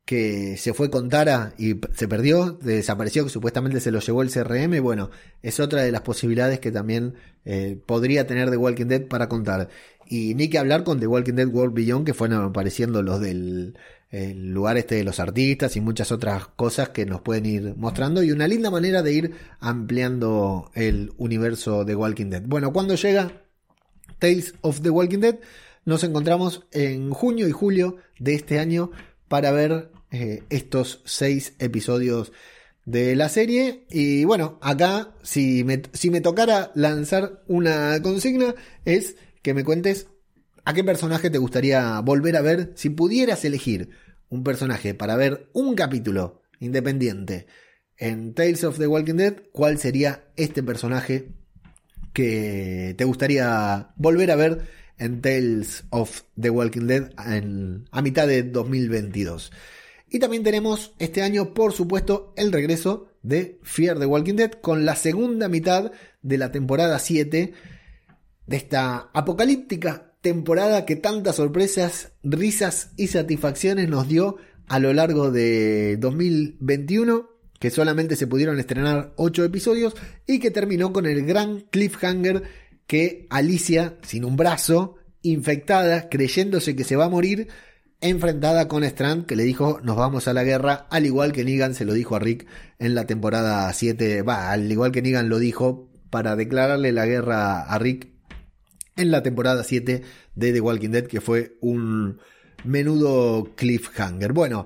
[0.05, 4.31] que se fue con Tara y se perdió, desapareció, que supuestamente se lo llevó el
[4.31, 4.81] CRM.
[4.81, 5.09] Bueno,
[5.41, 9.69] es otra de las posibilidades que también eh, podría tener The Walking Dead para contar.
[10.05, 13.77] Y ni que hablar con The Walking Dead World Beyond, que fueron apareciendo los del
[14.13, 18.21] lugar este de los artistas y muchas otras cosas que nos pueden ir mostrando.
[18.21, 22.43] Y una linda manera de ir ampliando el universo de Walking Dead.
[22.45, 23.43] Bueno, cuando llega
[24.19, 25.39] Tales of the Walking Dead,
[25.85, 28.91] nos encontramos en junio y julio de este año
[29.27, 32.31] para ver eh, estos seis episodios
[32.85, 33.85] de la serie.
[33.89, 38.53] Y bueno, acá, si me, si me tocara lanzar una consigna,
[38.85, 40.07] es que me cuentes
[40.65, 43.89] a qué personaje te gustaría volver a ver si pudieras elegir
[44.33, 47.45] un personaje para ver un capítulo independiente
[47.97, 51.29] en Tales of the Walking Dead, ¿cuál sería este personaje
[52.13, 54.67] que te gustaría volver a ver
[54.97, 59.51] en Tales of the Walking Dead a mitad de 2022?
[60.09, 64.83] Y también tenemos este año, por supuesto, el regreso de Fear the Walking Dead con
[64.83, 65.91] la segunda mitad
[66.23, 67.53] de la temporada 7
[68.47, 75.31] de esta apocalíptica temporada que tantas sorpresas, risas y satisfacciones nos dio a lo largo
[75.31, 79.93] de 2021, que solamente se pudieron estrenar 8 episodios
[80.25, 82.43] y que terminó con el gran cliffhanger
[82.87, 87.49] que Alicia, sin un brazo, infectada, creyéndose que se va a morir,
[87.99, 91.75] enfrentada con Strand, que le dijo nos vamos a la guerra, al igual que Negan
[91.75, 92.47] se lo dijo a Rick
[92.79, 97.61] en la temporada 7, va, al igual que Negan lo dijo para declararle la guerra
[97.63, 98.12] a Rick
[98.95, 100.01] en la temporada 7
[100.35, 102.19] de The Walking Dead, que fue un
[102.63, 104.33] menudo cliffhanger.
[104.33, 104.65] Bueno,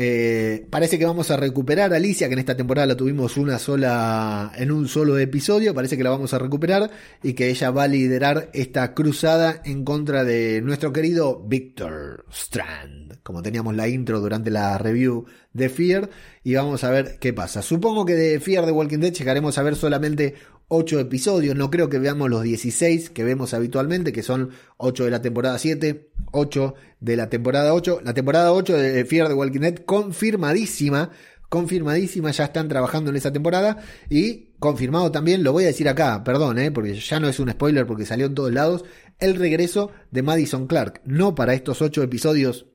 [0.00, 3.58] eh, parece que vamos a recuperar a Alicia, que en esta temporada la tuvimos una
[3.58, 7.82] sola, en un solo episodio, parece que la vamos a recuperar y que ella va
[7.82, 14.20] a liderar esta cruzada en contra de nuestro querido Victor Strand, como teníamos la intro
[14.20, 16.10] durante la review de Fear,
[16.44, 17.60] y vamos a ver qué pasa.
[17.62, 20.34] Supongo que de Fear de Walking Dead llegaremos a ver solamente
[20.68, 25.10] 8 episodios, no creo que veamos los 16 que vemos habitualmente, que son 8 de
[25.10, 28.00] la temporada 7, 8 de la temporada 8.
[28.04, 31.10] La temporada 8 de Fear de Walking Dead confirmadísima,
[31.48, 33.78] confirmadísima, ya están trabajando en esa temporada
[34.10, 37.50] y confirmado también, lo voy a decir acá, perdón, eh, porque ya no es un
[37.50, 38.84] spoiler porque salió en todos lados,
[39.20, 42.66] el regreso de Madison Clark, no para estos 8 episodios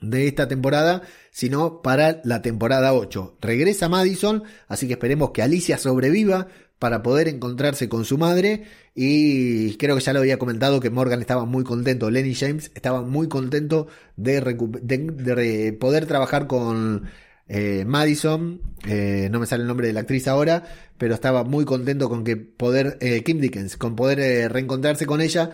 [0.00, 3.38] de esta temporada, sino para la temporada 8.
[3.40, 6.48] Regresa Madison, así que esperemos que Alicia sobreviva
[6.80, 8.64] para poder encontrarse con su madre.
[8.96, 13.02] Y creo que ya lo había comentado que Morgan estaba muy contento, Lenny James estaba
[13.02, 17.04] muy contento de, poder trabajar con
[17.46, 20.64] eh, Madison, eh, no me sale el nombre de la actriz ahora,
[20.98, 25.50] pero estaba muy contento con que poder, eh, Kim Dickens, con poder reencontrarse con ella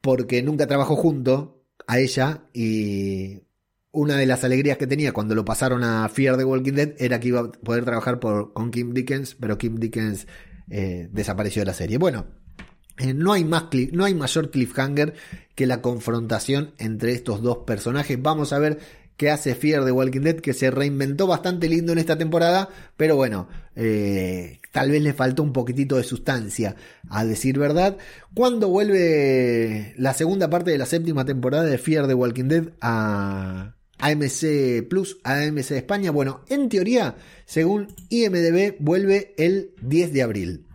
[0.00, 3.45] porque nunca trabajó junto a ella y
[3.96, 7.18] una de las alegrías que tenía cuando lo pasaron a Fear the Walking Dead era
[7.18, 10.26] que iba a poder trabajar con Kim Dickens, pero Kim Dickens
[10.70, 11.96] eh, desapareció de la serie.
[11.96, 12.26] Bueno,
[12.98, 15.14] eh, no, hay más no hay mayor cliffhanger
[15.54, 18.20] que la confrontación entre estos dos personajes.
[18.20, 18.80] Vamos a ver
[19.16, 22.68] qué hace Fear the Walking Dead, que se reinventó bastante lindo en esta temporada,
[22.98, 26.76] pero bueno, eh, tal vez le faltó un poquitito de sustancia,
[27.08, 27.96] a decir verdad.
[28.34, 33.75] Cuando vuelve la segunda parte de la séptima temporada de Fear the Walking Dead a,
[33.98, 36.10] AMC Plus, AMC España.
[36.10, 40.66] Bueno, en teoría, según IMDB, vuelve el 10 de abril.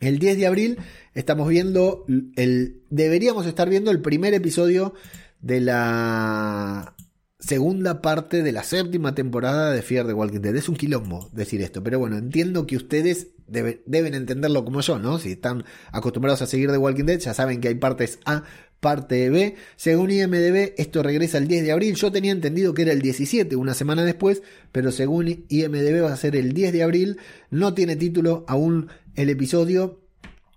[0.00, 0.78] El 10 de abril
[1.14, 2.04] estamos viendo
[2.36, 2.82] el.
[2.90, 4.94] Deberíamos estar viendo el primer episodio
[5.40, 6.94] de la
[7.38, 10.56] segunda parte de la séptima temporada de Fear the Walking Dead.
[10.56, 15.18] Es un quilombo decir esto, pero bueno, entiendo que ustedes deben entenderlo como yo, ¿no?
[15.18, 18.44] Si están acostumbrados a seguir The Walking Dead, ya saben que hay partes A,
[18.80, 19.56] parte B.
[19.76, 21.94] Según IMDB, esto regresa el 10 de abril.
[21.94, 26.16] Yo tenía entendido que era el 17, una semana después, pero según IMDB va a
[26.16, 27.18] ser el 10 de abril.
[27.50, 30.00] No tiene título aún el episodio.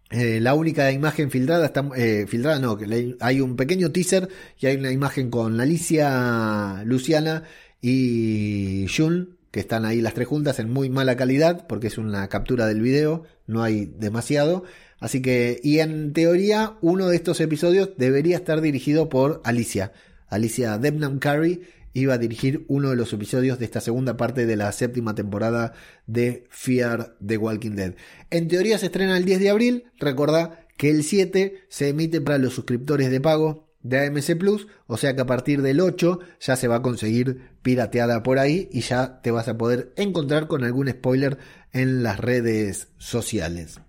[0.10, 4.28] Eh, la única imagen filtrada está eh, filtrada no, que hay un pequeño teaser
[4.60, 7.44] y hay una imagen con Alicia, Luciana
[7.82, 12.28] y Jun que están ahí las tres juntas en muy mala calidad porque es una
[12.30, 14.64] captura del video, no hay demasiado.
[15.02, 19.94] Así que, y en teoría, uno de estos episodios debería estar dirigido por Alicia.
[20.28, 21.62] Alicia Debnam Carey
[21.94, 25.74] iba a dirigir uno de los episodios de esta segunda parte de la séptima temporada
[26.06, 27.96] de Fear the Walking Dead.
[28.30, 32.38] En teoría se estrena el 10 de abril, recordá que el 7 se emite para
[32.38, 36.56] los suscriptores de pago de AMC Plus, o sea que a partir del 8 ya
[36.56, 40.64] se va a conseguir pirateada por ahí y ya te vas a poder encontrar con
[40.64, 41.40] algún spoiler
[41.74, 43.82] en las redes sociales.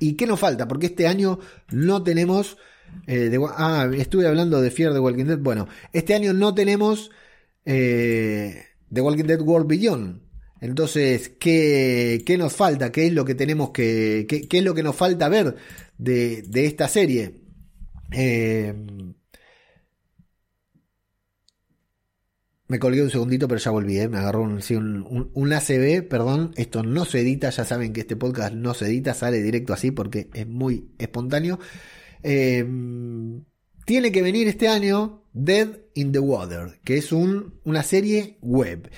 [0.00, 0.66] ¿Y qué nos falta?
[0.66, 1.38] Porque este año
[1.70, 2.56] no tenemos...
[3.06, 5.38] Eh, ah, estuve hablando de Fear the Walking Dead.
[5.38, 7.10] Bueno, este año no tenemos
[7.64, 10.22] eh, The Walking Dead World Beyond.
[10.60, 12.90] Entonces, ¿qué, ¿qué, nos falta?
[12.90, 14.26] ¿Qué es lo que tenemos que...
[14.28, 15.54] qué, es lo que nos falta ver
[15.98, 17.40] de, de esta serie?
[18.12, 18.74] Eh,
[22.70, 24.60] me colgué un segundito, pero ya volví, eh, me agarró un,
[25.34, 29.12] un, ACB, perdón, esto no se edita, ya saben que este podcast no se edita,
[29.12, 31.58] sale directo así porque es muy espontáneo.
[32.22, 32.64] Eh,
[33.86, 38.88] tiene que venir este año Dead in the Water, que es un, una serie web.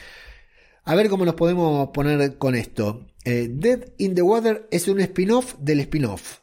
[0.85, 3.07] A ver cómo nos podemos poner con esto.
[3.25, 6.41] Dead in the Water es un spin-off del spin-off.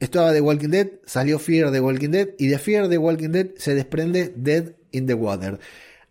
[0.00, 3.50] Estaba The Walking Dead, salió Fear the Walking Dead y de Fear the Walking Dead
[3.56, 5.60] se desprende Dead in the Water.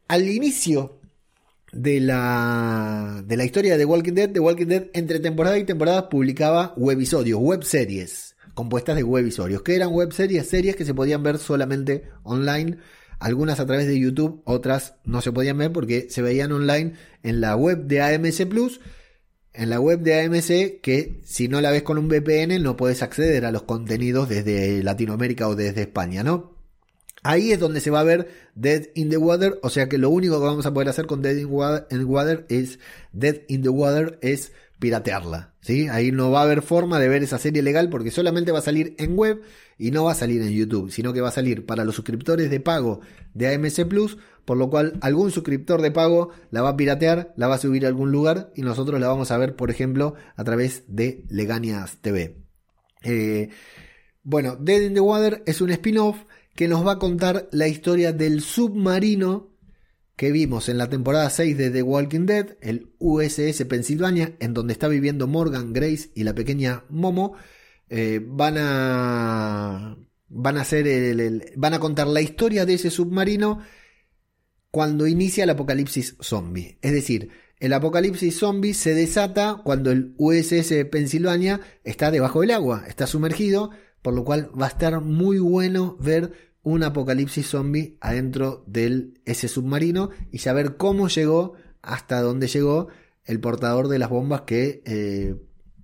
[0.08, 1.00] Al inicio
[1.72, 6.10] de la, de la historia de Walking Dead, The Walking Dead entre temporada y temporada
[6.10, 12.04] publicaba webisodios, webseries, compuestas de webisodios, que eran webseries, series que se podían ver solamente
[12.24, 12.78] online,
[13.20, 16.94] algunas a través de YouTube, otras no se podían ver porque se veían online
[17.24, 18.80] en la web de AMC Plus
[19.54, 23.02] en la web de AMC que si no la ves con un VPN no puedes
[23.02, 26.55] acceder a los contenidos desde Latinoamérica o desde España, ¿no?
[27.26, 30.12] Ahí es donde se va a ver Dead in the Water, o sea que lo
[30.12, 31.48] único que vamos a poder hacer con Dead in
[31.90, 32.78] the Water es
[33.14, 35.88] Dead in the Water es piratearla, ¿sí?
[35.88, 38.62] Ahí no va a haber forma de ver esa serie legal porque solamente va a
[38.62, 39.42] salir en web
[39.80, 42.52] y no va a salir en YouTube, sino que va a salir para los suscriptores
[42.52, 43.00] de pago
[43.34, 47.48] de AMC Plus por lo cual algún suscriptor de pago la va a piratear, la
[47.48, 50.44] va a subir a algún lugar y nosotros la vamos a ver, por ejemplo, a
[50.44, 52.38] través de Leganias TV.
[53.02, 53.50] Eh,
[54.22, 56.18] bueno, Dead in the Water es un spin-off
[56.56, 59.56] que nos va a contar la historia del submarino
[60.16, 64.74] que vimos en la temporada 6 de The Walking Dead, el USS Pennsylvania, en donde
[64.74, 67.36] está viviendo Morgan, Grace y la pequeña Momo.
[67.90, 69.98] Eh, van a
[70.28, 73.60] van a hacer van a contar la historia de ese submarino
[74.72, 76.80] cuando inicia el apocalipsis zombie.
[76.82, 77.30] Es decir,
[77.60, 83.72] el apocalipsis zombie se desata cuando el USS Pennsylvania está debajo del agua, está sumergido,
[84.06, 86.32] por lo cual va a estar muy bueno ver
[86.62, 92.90] un apocalipsis zombie adentro de ese submarino y saber cómo llegó hasta dónde llegó
[93.24, 95.36] el portador de las bombas que eh,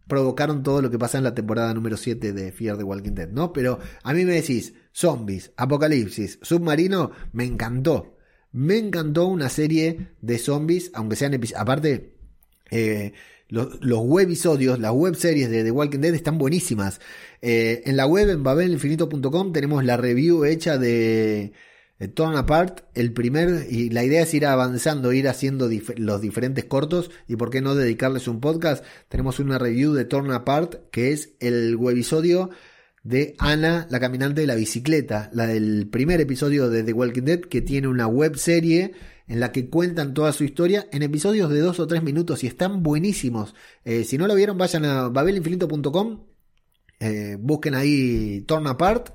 [0.07, 3.29] provocaron todo lo que pasa en la temporada número 7 de Fear the Walking Dead,
[3.31, 3.51] ¿no?
[3.53, 8.19] Pero a mí me decís, zombies, apocalipsis, submarino, me encantó.
[8.51, 12.19] Me encantó una serie de zombies, aunque sean aparte
[12.69, 13.13] eh,
[13.51, 16.99] los, webisodios, las web series de The Walking Dead están buenísimas.
[17.41, 21.51] Eh, en la web, en babelinfinito.com, tenemos la review hecha de
[22.15, 27.11] Torn Apart, el primer, y la idea es ir avanzando, ir haciendo los diferentes cortos,
[27.27, 28.83] y por qué no dedicarles un podcast.
[29.09, 32.49] Tenemos una review de Torn Apart, que es el webisodio
[33.03, 37.41] de Ana, la caminante de la bicicleta, la del primer episodio de The Walking Dead,
[37.41, 38.93] que tiene una web serie
[39.27, 42.47] en la que cuentan toda su historia en episodios de dos o tres minutos y
[42.47, 43.55] están buenísimos.
[43.85, 46.23] Eh, si no lo vieron, vayan a babelinfinito.com,
[46.99, 49.09] eh, busquen ahí Torn Apart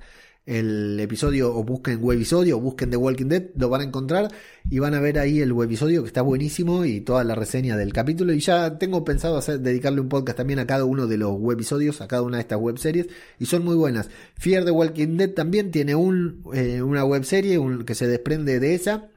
[0.46, 4.28] el episodio o busquen webisodio o busquen The Walking Dead, lo van a encontrar
[4.70, 7.92] y van a ver ahí el webisodio que está buenísimo y toda la reseña del
[7.92, 12.00] capítulo y ya tengo pensado dedicarle un podcast también a cada uno de los webisodios,
[12.00, 13.08] a cada una de estas webseries
[13.40, 14.08] y son muy buenas.
[14.36, 19.10] Fear the Walking Dead también tiene eh, una webserie un, que se desprende de esa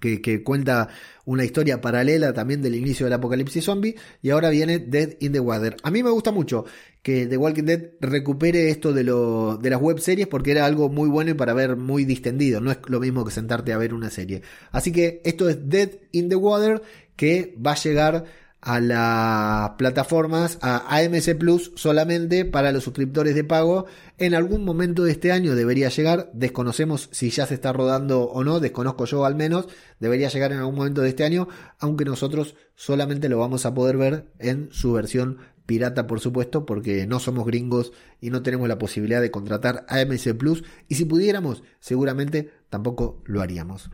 [0.00, 0.88] que, cuenta
[1.24, 5.40] una historia paralela también del inicio del apocalipsis zombie, y ahora viene Dead in the
[5.40, 5.76] Water.
[5.82, 6.64] A mí me gusta mucho
[7.02, 10.88] que The Walking Dead recupere esto de, lo, de las web series porque era algo
[10.88, 13.94] muy bueno y para ver muy distendido, no es lo mismo que sentarte a ver
[13.94, 14.42] una serie.
[14.72, 16.82] Así que esto es Dead in the Water
[17.16, 18.24] que va a llegar
[18.66, 23.86] a las plataformas, a AMC Plus solamente para los suscriptores de pago.
[24.18, 28.42] En algún momento de este año debería llegar, desconocemos si ya se está rodando o
[28.42, 29.68] no, desconozco yo al menos,
[30.00, 31.46] debería llegar en algún momento de este año,
[31.78, 37.06] aunque nosotros solamente lo vamos a poder ver en su versión pirata, por supuesto, porque
[37.06, 41.62] no somos gringos y no tenemos la posibilidad de contratar AMC Plus, y si pudiéramos,
[41.78, 43.90] seguramente tampoco lo haríamos.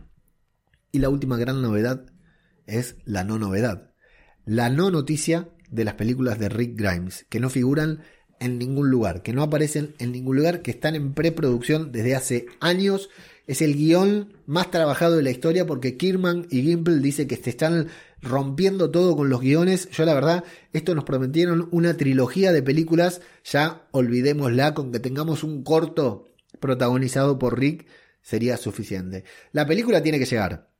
[0.92, 2.06] Y la última gran novedad
[2.64, 3.91] es la no novedad
[4.44, 8.02] la no noticia de las películas de Rick Grimes, que no figuran
[8.40, 12.46] en ningún lugar, que no aparecen en ningún lugar, que están en preproducción desde hace
[12.60, 13.08] años.
[13.46, 17.50] Es el guion más trabajado de la historia porque Kirman y Gimple dice que se
[17.50, 17.88] están
[18.20, 19.88] rompiendo todo con los guiones.
[19.90, 25.44] Yo la verdad, esto nos prometieron una trilogía de películas, ya olvidémosla, con que tengamos
[25.44, 26.26] un corto
[26.60, 27.86] protagonizado por Rick
[28.22, 29.24] sería suficiente.
[29.52, 30.71] La película tiene que llegar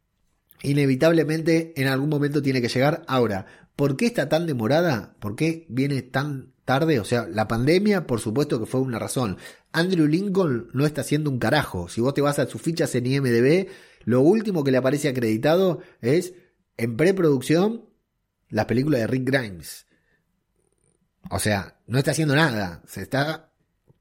[0.63, 3.03] inevitablemente en algún momento tiene que llegar.
[3.07, 3.47] Ahora,
[3.77, 5.17] ¿por qué está tan demorada?
[5.21, 7.01] ¿Por qué viene tan tarde?
[7.01, 9.39] O sea, la pandemia, por supuesto que fue una razón.
[9.73, 11.89] Andrew Lincoln no está haciendo un carajo.
[11.89, 13.69] Si vos te vas a sus fichas en IMDB,
[14.05, 16.35] lo último que le aparece acreditado es
[16.77, 17.87] en preproducción
[18.49, 19.87] las películas de Rick Grimes.
[21.31, 22.83] O sea, no está haciendo nada.
[22.87, 23.53] Se está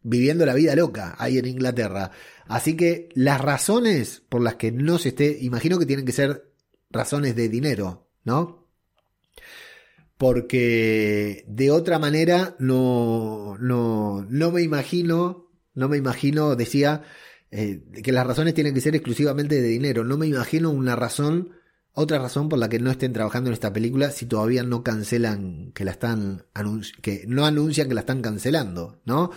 [0.03, 2.11] viviendo la vida loca ahí en Inglaterra.
[2.47, 6.50] Así que las razones por las que no se esté, imagino que tienen que ser
[6.91, 8.67] razones de dinero, ¿no?
[10.17, 17.03] Porque de otra manera no, no, no me imagino, no me imagino, decía,
[17.49, 20.03] eh, que las razones tienen que ser exclusivamente de dinero.
[20.03, 21.51] No me imagino una razón,
[21.93, 25.71] otra razón por la que no estén trabajando en esta película si todavía no cancelan,
[25.73, 26.45] que la están,
[27.01, 29.31] que no anuncian que la están cancelando, ¿no?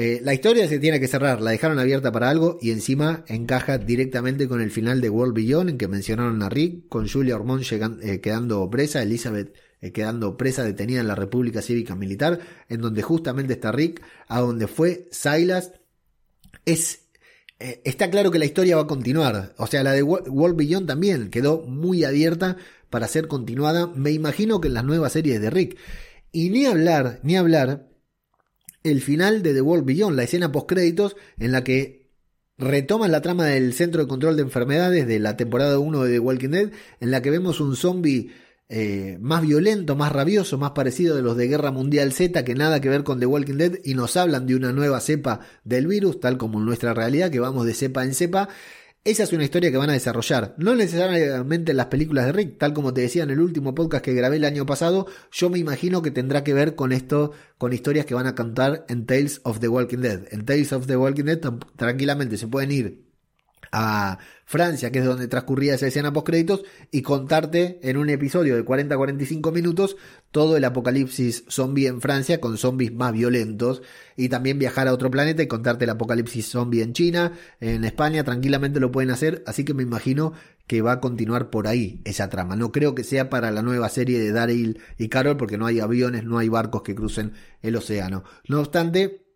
[0.00, 3.78] Eh, la historia se tiene que cerrar, la dejaron abierta para algo y encima encaja
[3.78, 7.64] directamente con el final de World Beyond en que mencionaron a Rick, con Julia Ormond
[8.04, 12.38] eh, quedando presa, Elizabeth eh, quedando presa detenida en la República Cívica Militar,
[12.68, 15.72] en donde justamente está Rick, a donde fue Silas.
[16.64, 17.08] Es,
[17.58, 21.28] está claro que la historia va a continuar, o sea, la de World Beyond también
[21.28, 22.56] quedó muy abierta
[22.88, 25.76] para ser continuada, me imagino que en las nuevas series de Rick.
[26.30, 27.87] Y ni hablar, ni hablar
[28.82, 32.08] el final de The World Beyond, la escena post créditos en la que
[32.58, 36.18] retoman la trama del Centro de Control de Enfermedades de la temporada 1 de The
[36.18, 36.70] Walking Dead,
[37.00, 38.32] en la que vemos un zombie
[38.68, 42.80] eh, más violento, más rabioso, más parecido de los de Guerra Mundial Z, que nada
[42.80, 46.20] que ver con The Walking Dead, y nos hablan de una nueva cepa del virus,
[46.20, 48.48] tal como en nuestra realidad, que vamos de cepa en cepa,
[49.10, 50.54] esa es una historia que van a desarrollar.
[50.58, 54.04] No necesariamente en las películas de Rick, tal como te decía en el último podcast
[54.04, 57.72] que grabé el año pasado, yo me imagino que tendrá que ver con esto, con
[57.72, 60.26] historias que van a cantar en Tales of the Walking Dead.
[60.30, 61.40] En Tales of the Walking Dead
[61.76, 63.07] tranquilamente se pueden ir
[63.72, 68.56] a Francia, que es donde transcurría esa escena post créditos, y contarte en un episodio
[68.56, 69.96] de 40-45 minutos
[70.30, 73.82] todo el apocalipsis zombie en Francia con zombies más violentos,
[74.16, 78.24] y también viajar a otro planeta y contarte el apocalipsis zombie en China, en España,
[78.24, 80.32] tranquilamente lo pueden hacer, así que me imagino
[80.66, 82.54] que va a continuar por ahí esa trama.
[82.54, 85.80] No creo que sea para la nueva serie de Daryl y Carol, porque no hay
[85.80, 88.22] aviones, no hay barcos que crucen el océano.
[88.46, 89.26] No obstante,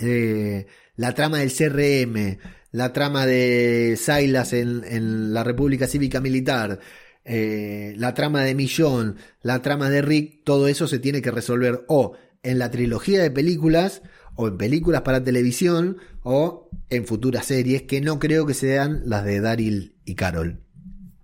[0.00, 2.38] eh, la trama del CRM,
[2.76, 6.78] la trama de Silas en, la República Cívica Militar,
[7.24, 11.86] eh, la trama de Millón, la trama de Rick, todo eso se tiene que resolver
[11.88, 14.02] o en la trilogía de películas,
[14.34, 19.24] o en películas para televisión, o en futuras series, que no creo que sean las
[19.24, 20.60] de Daryl y Carol.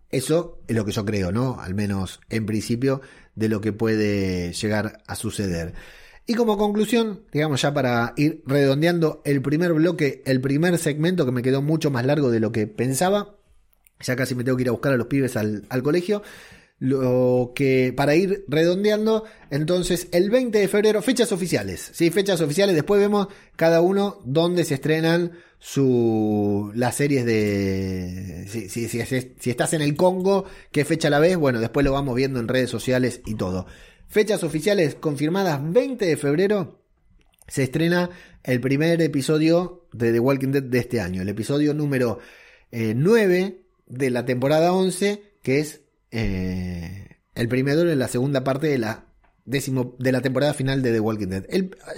[0.08, 1.60] Eso es lo que yo creo, ¿no?
[1.60, 3.02] Al menos en principio
[3.34, 5.74] de lo que puede llegar a suceder.
[6.26, 11.32] Y como conclusión, digamos ya para ir redondeando el primer bloque, el primer segmento que
[11.32, 13.36] me quedó mucho más largo de lo que pensaba,
[14.00, 16.22] ya casi me tengo que ir a buscar a los pibes al, colegio,
[16.78, 22.76] lo que para ir redondeando, entonces el 20 de febrero, fechas oficiales, sí, fechas oficiales,
[22.76, 25.32] después vemos cada uno donde se estrenan
[26.74, 31.84] las series de si, si, estás en el Congo, qué fecha la ves, bueno, después
[31.84, 33.66] lo vamos viendo en redes sociales y todo.
[34.12, 36.84] Fechas oficiales confirmadas 20 de febrero.
[37.48, 38.10] Se estrena
[38.44, 41.22] el primer episodio de The Walking Dead de este año.
[41.22, 42.18] El episodio número
[42.70, 45.22] 9 eh, de la temporada 11.
[45.40, 49.06] Que es eh, el primero en la segunda parte de la
[49.46, 51.46] décimo, de la temporada final de The Walking Dead.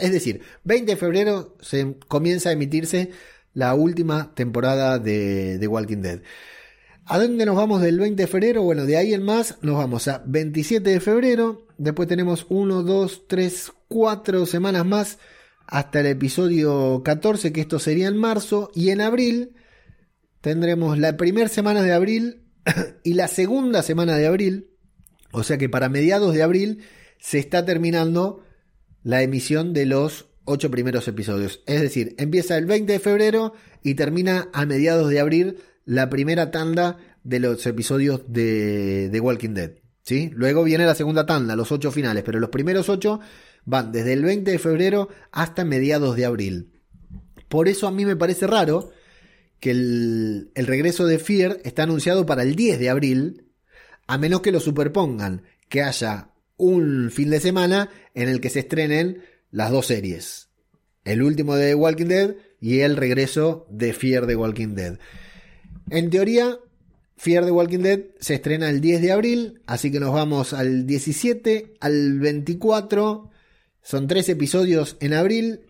[0.01, 3.11] es decir, 20 de febrero se comienza a emitirse
[3.55, 6.21] la última temporada de The Walking Dead.
[7.07, 8.62] ¿A dónde nos vamos del 20 de febrero?
[8.62, 11.64] Bueno, de ahí en más nos vamos a 27 de febrero.
[11.79, 15.18] Después tenemos 1, 2, 3, 4 semanas más
[15.66, 18.70] hasta el episodio 14, que esto sería en marzo.
[18.75, 19.55] Y en abril
[20.41, 22.43] tendremos la primera semana de abril
[23.05, 24.70] y la segunda semana de abril.
[25.33, 26.85] O sea que para mediados de abril
[27.18, 28.45] se está terminando
[29.03, 31.62] la emisión de los ocho primeros episodios.
[31.66, 36.51] Es decir, empieza el 20 de febrero y termina a mediados de abril la primera
[36.51, 39.72] tanda de los episodios de, The Walking Dead.
[40.05, 40.31] ¿Sí?
[40.35, 43.21] Luego viene la segunda tanda, los ocho finales, pero los primeros ocho
[43.65, 46.71] van desde el 20 de febrero hasta mediados de abril.
[47.49, 48.93] Por eso a mí me parece raro
[49.59, 53.47] que el, el regreso de Fear está anunciado para el 10 de abril,
[54.07, 58.61] a menos que lo superpongan, que haya un fin de semana en el que se
[58.61, 60.49] estrenen las dos series.
[61.05, 64.99] El último de Walking Dead y el regreso de Fear the Walking Dead.
[65.91, 66.59] En teoría,
[67.17, 70.87] Fear the Walking Dead se estrena el 10 de abril, así que nos vamos al
[70.87, 73.31] 17, al 24.
[73.83, 75.61] Son tres episodios en abril,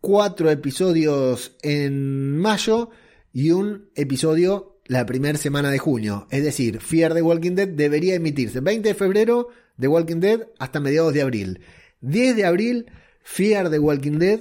[0.00, 2.90] cuatro episodios en mayo
[3.32, 6.26] y un episodio la primera semana de junio.
[6.30, 9.48] Es decir, Fear the Walking Dead debería emitirse 20 de febrero
[9.78, 11.60] The Walking Dead hasta mediados de abril.
[12.00, 12.86] 10 de abril,
[13.22, 14.40] Fear the Walking Dead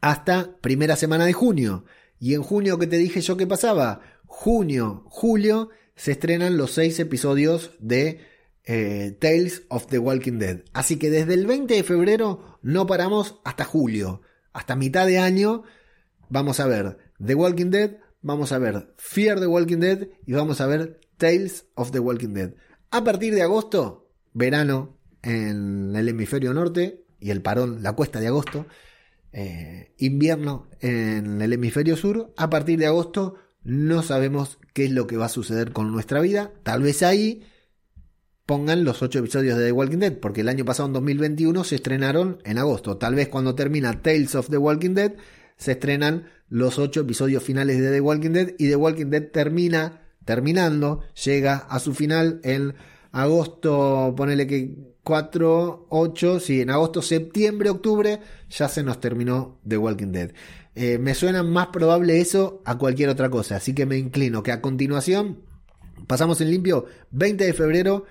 [0.00, 1.84] hasta primera semana de junio.
[2.18, 4.00] Y en junio que te dije yo que pasaba,
[4.32, 8.22] junio, julio, se estrenan los seis episodios de
[8.64, 10.62] eh, Tales of the Walking Dead.
[10.72, 14.22] Así que desde el 20 de febrero no paramos hasta julio.
[14.54, 15.64] Hasta mitad de año
[16.30, 20.62] vamos a ver The Walking Dead, vamos a ver Fear the Walking Dead y vamos
[20.62, 22.54] a ver Tales of the Walking Dead.
[22.90, 28.28] A partir de agosto, verano en el hemisferio norte y el parón, la cuesta de
[28.28, 28.66] agosto,
[29.30, 32.32] eh, invierno en el hemisferio sur.
[32.38, 36.20] A partir de agosto no sabemos qué es lo que va a suceder con nuestra
[36.20, 36.52] vida.
[36.62, 37.44] Tal vez ahí
[38.46, 41.76] pongan los ocho episodios de The Walking Dead, porque el año pasado, en 2021, se
[41.76, 42.96] estrenaron en agosto.
[42.96, 45.14] Tal vez cuando termina Tales of the Walking Dead,
[45.56, 50.02] se estrenan los ocho episodios finales de The Walking Dead y The Walking Dead termina,
[50.24, 52.74] terminando, llega a su final en
[53.12, 59.78] agosto, ponele que 4, 8, sí, en agosto, septiembre, octubre, ya se nos terminó The
[59.78, 60.32] Walking Dead.
[60.74, 64.52] Eh, me suena más probable eso a cualquier otra cosa, así que me inclino que
[64.52, 65.42] a continuación
[66.06, 68.06] pasamos en limpio 20 de febrero,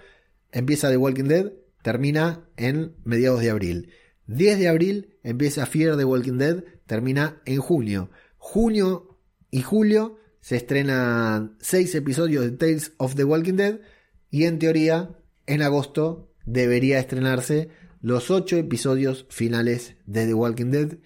[0.51, 1.51] empieza The Walking Dead,
[1.82, 3.89] termina en mediados de abril.
[4.28, 8.12] 10 de abril empieza Fear the Walking Dead, termina en junio.
[8.38, 13.80] Junio y julio se estrenan 6 episodios de Tales of the Walking Dead
[14.30, 17.70] y en teoría en agosto debería estrenarse
[18.01, 20.97] los ocho episodios finales de The Walking Dead.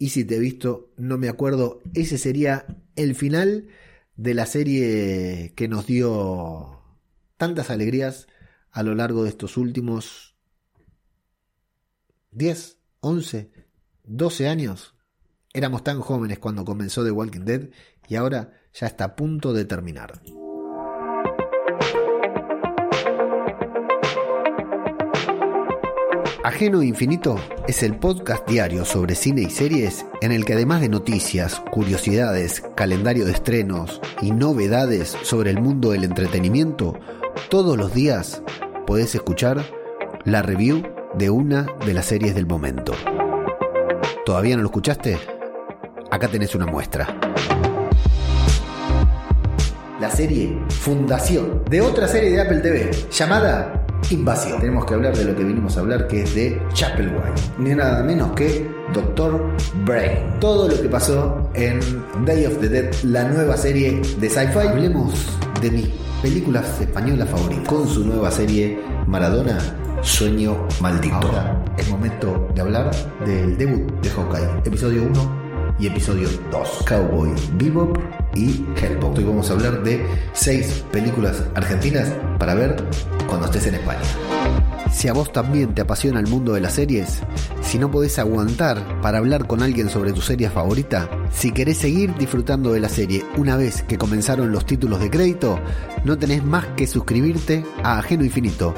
[0.00, 2.64] Y si te he visto, no me acuerdo, ese sería
[2.96, 3.68] el final
[4.16, 6.80] de la serie que nos dio
[7.36, 8.26] tantas alegrías
[8.70, 10.36] a lo largo de estos últimos
[12.30, 13.52] 10, 11,
[14.04, 14.94] 12 años.
[15.52, 17.68] Éramos tan jóvenes cuando comenzó The Walking Dead
[18.08, 20.22] y ahora ya está a punto de terminar.
[26.42, 27.38] Ajeno Infinito
[27.68, 32.62] es el podcast diario sobre cine y series en el que además de noticias, curiosidades,
[32.74, 36.98] calendario de estrenos y novedades sobre el mundo del entretenimiento,
[37.50, 38.42] todos los días
[38.86, 39.62] podés escuchar
[40.24, 40.82] la review
[41.12, 42.94] de una de las series del momento.
[44.24, 45.18] ¿Todavía no lo escuchaste?
[46.10, 47.06] Acá tenés una muestra.
[50.00, 53.79] La serie Fundación de otra serie de Apple TV llamada
[54.10, 54.60] invasión.
[54.60, 57.40] Tenemos que hablar de lo que vinimos a hablar, que es de Chapelwhite.
[57.58, 59.42] Ni nada menos que Doctor
[59.84, 60.38] Brain.
[60.40, 61.80] Todo lo que pasó en
[62.24, 64.68] Day of the Dead, la nueva serie de sci-fi.
[64.68, 65.14] Hablemos
[65.60, 65.88] de mis
[66.22, 67.68] películas españolas favoritas.
[67.68, 69.58] Con su nueva serie Maradona,
[70.02, 71.16] Sueño Maldito.
[71.16, 72.90] Ahora es momento de hablar
[73.24, 74.48] del debut de Hawkeye.
[74.64, 75.49] Episodio 1
[75.80, 76.84] y episodio 2.
[76.86, 77.98] Cowboy Bebop
[78.34, 79.16] y Hellboy.
[79.16, 82.76] Hoy vamos a hablar de 6 películas argentinas para ver
[83.26, 84.00] cuando estés en España.
[84.92, 87.20] Si a vos también te apasiona el mundo de las series,
[87.62, 92.14] si no podés aguantar para hablar con alguien sobre tu serie favorita, si querés seguir
[92.16, 95.58] disfrutando de la serie una vez que comenzaron los títulos de crédito,
[96.04, 98.74] no tenés más que suscribirte a Ajeno Infinito.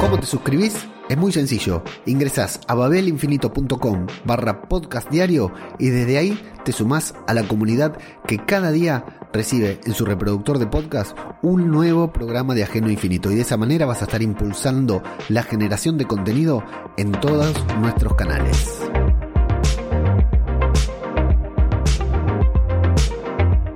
[0.00, 0.74] ¿Cómo te suscribís?
[1.06, 7.34] Es muy sencillo, ingresás a babelinfinito.com barra podcast diario y desde ahí te sumás a
[7.34, 12.62] la comunidad que cada día recibe en su reproductor de podcast un nuevo programa de
[12.62, 13.30] Ajeno Infinito.
[13.30, 16.64] Y de esa manera vas a estar impulsando la generación de contenido
[16.96, 18.80] en todos nuestros canales.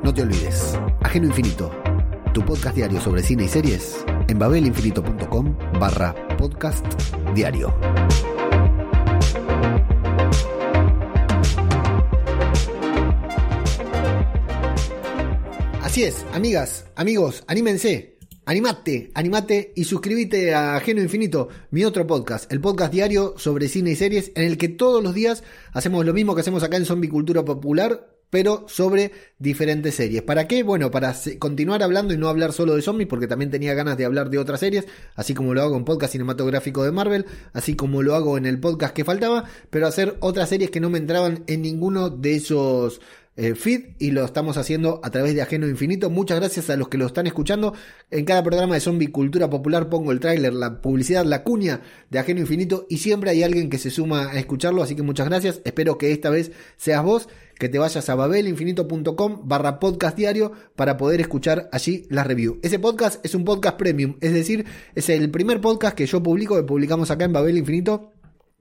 [0.03, 1.71] No te olvides, Ajeno Infinito,
[2.33, 6.85] tu podcast diario sobre cine y series en babelinfinito.com barra podcast
[7.35, 7.75] diario.
[15.83, 18.19] Así es, amigas, amigos, anímense.
[18.45, 23.91] Animate, animate y suscríbete a Ajeno Infinito, mi otro podcast, el podcast diario sobre cine
[23.91, 26.87] y series, en el que todos los días hacemos lo mismo que hacemos acá en
[26.87, 30.23] Zombie Cultura Popular, pero sobre diferentes series.
[30.23, 30.63] ¿Para qué?
[30.63, 34.05] Bueno, para continuar hablando y no hablar solo de zombies, porque también tenía ganas de
[34.05, 38.03] hablar de otras series, así como lo hago en podcast cinematográfico de Marvel, así como
[38.03, 41.45] lo hago en el podcast que faltaba, pero hacer otras series que no me entraban
[41.47, 43.01] en ninguno de esos
[43.41, 46.11] eh, feed y lo estamos haciendo a través de Ajeno Infinito.
[46.11, 47.73] Muchas gracias a los que lo están escuchando.
[48.11, 52.19] En cada programa de Zombie Cultura Popular pongo el tráiler, la publicidad, la cuña de
[52.19, 55.61] Ajeno Infinito y siempre hay alguien que se suma a escucharlo, así que muchas gracias.
[55.65, 60.97] Espero que esta vez seas vos, que te vayas a babelinfinito.com barra podcast diario para
[60.97, 62.59] poder escuchar allí la review.
[62.63, 66.57] Ese podcast es un podcast premium, es decir, es el primer podcast que yo publico,
[66.57, 68.13] que publicamos acá en Babel Infinito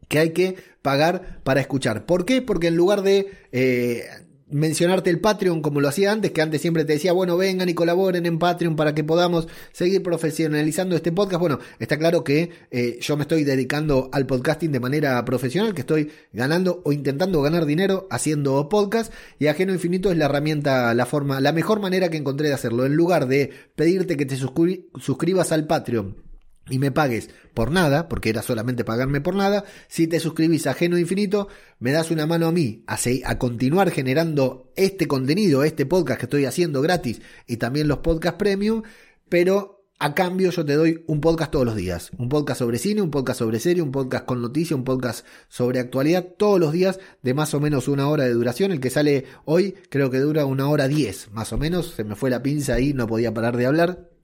[0.07, 2.05] que hay que pagar para escuchar.
[2.05, 2.41] ¿Por qué?
[2.41, 4.05] Porque en lugar de eh,
[4.49, 7.73] mencionarte el Patreon como lo hacía antes, que antes siempre te decía, bueno, vengan y
[7.73, 11.39] colaboren en Patreon para que podamos seguir profesionalizando este podcast.
[11.39, 15.81] Bueno, está claro que eh, yo me estoy dedicando al podcasting de manera profesional, que
[15.81, 21.05] estoy ganando o intentando ganar dinero haciendo podcast y Ajeno Infinito es la herramienta, la
[21.05, 22.85] forma, la mejor manera que encontré de hacerlo.
[22.85, 26.26] En lugar de pedirte que te suscribas al Patreon
[26.70, 30.74] y me pagues por nada, porque era solamente pagarme por nada, si te suscribís a
[30.74, 31.47] Geno Infinito,
[31.80, 36.26] me das una mano a mí a, a continuar generando este contenido, este podcast que
[36.26, 38.84] estoy haciendo gratis y también los podcast premium,
[39.30, 43.01] pero a cambio yo te doy un podcast todos los días, un podcast sobre cine,
[43.01, 46.99] un podcast sobre serie, un podcast con noticias, un podcast sobre actualidad, todos los días
[47.24, 50.45] de más o menos una hora de duración, el que sale hoy creo que dura
[50.45, 53.57] una hora diez, más o menos, se me fue la pinza ahí, no podía parar
[53.57, 54.16] de hablar.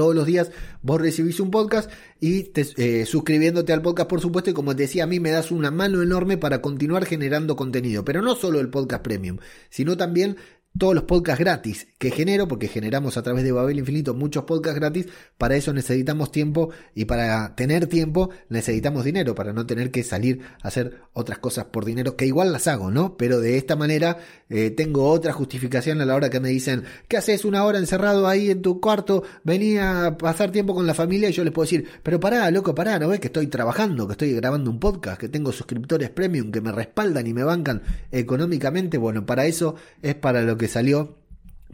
[0.00, 1.90] Todos los días vos recibís un podcast
[2.20, 5.30] y te, eh, suscribiéndote al podcast, por supuesto, y como te decía, a mí me
[5.30, 9.36] das una mano enorme para continuar generando contenido, pero no solo el podcast premium,
[9.68, 10.38] sino también
[10.78, 14.78] todos los podcasts gratis que genero, porque generamos a través de Babel Infinito muchos podcasts
[14.78, 15.06] gratis,
[15.36, 20.40] para eso necesitamos tiempo y para tener tiempo necesitamos dinero, para no tener que salir
[20.62, 23.16] a hacer otras cosas por dinero, que igual las hago, ¿no?
[23.16, 24.18] Pero de esta manera
[24.48, 28.28] eh, tengo otra justificación a la hora que me dicen, ¿qué haces una hora encerrado
[28.28, 29.24] ahí en tu cuarto?
[29.44, 32.74] Venía a pasar tiempo con la familia y yo les puedo decir, pero pará, loco,
[32.74, 36.50] pará, ¿no ves que estoy trabajando, que estoy grabando un podcast, que tengo suscriptores premium
[36.52, 38.98] que me respaldan y me bancan económicamente?
[38.98, 41.19] Bueno, para eso es para lo que salió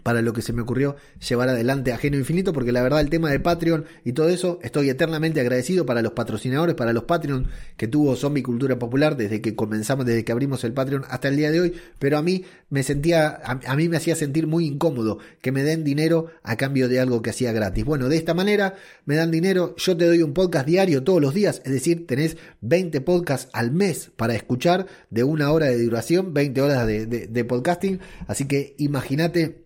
[0.07, 0.95] para lo que se me ocurrió
[1.29, 4.89] llevar adelante Ajeno Infinito, porque la verdad el tema de Patreon y todo eso, estoy
[4.89, 9.57] eternamente agradecido para los patrocinadores, para los Patreon que tuvo Zombie Cultura Popular desde que
[9.57, 12.85] comenzamos, desde que abrimos el Patreon hasta el día de hoy, pero a mí me
[12.85, 17.01] sentía, a, mí me hacía sentir muy incómodo que me den dinero a cambio de
[17.01, 17.85] algo que hacía gratis.
[17.85, 18.75] Bueno, de esta manera
[19.07, 22.37] me dan dinero, yo te doy un podcast diario todos los días, es decir, tenés
[22.61, 27.45] 20 podcasts al mes para escuchar de una hora de duración, 20 horas de, de
[27.45, 27.99] podcasting,
[28.29, 29.66] así que imagínate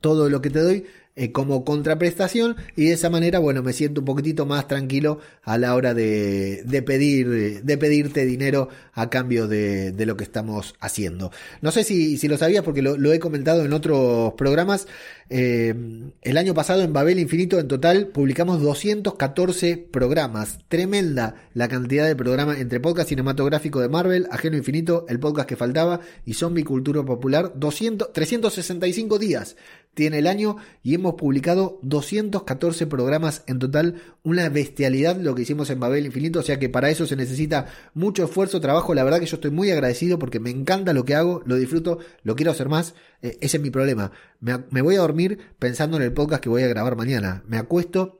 [0.00, 0.84] todo lo que te doy
[1.20, 5.58] eh, como contraprestación y de esa manera, bueno, me siento un poquitito más tranquilo a
[5.58, 10.76] la hora de, de pedir, de pedirte dinero a cambio de, de, lo que estamos
[10.78, 11.32] haciendo.
[11.60, 14.86] No sé si, si lo sabías porque lo, he comentado en otros programas.
[15.28, 15.74] Eh,
[16.22, 20.60] el año pasado en Babel Infinito en total publicamos 214 programas.
[20.68, 25.56] Tremenda la cantidad de programas entre podcast cinematográfico de Marvel, Ajeno Infinito, el podcast que
[25.56, 27.54] faltaba y Zombie Cultura Popular.
[27.56, 29.56] 200, 365 días
[29.94, 35.70] tiene el año y hemos publicado 214 programas en total, una bestialidad lo que hicimos
[35.70, 39.20] en Babel Infinito, o sea que para eso se necesita mucho esfuerzo, trabajo, la verdad
[39.20, 42.52] que yo estoy muy agradecido porque me encanta lo que hago, lo disfruto, lo quiero
[42.52, 46.12] hacer más, eh, ese es mi problema, me, me voy a dormir pensando en el
[46.12, 48.18] podcast que voy a grabar mañana, me acuesto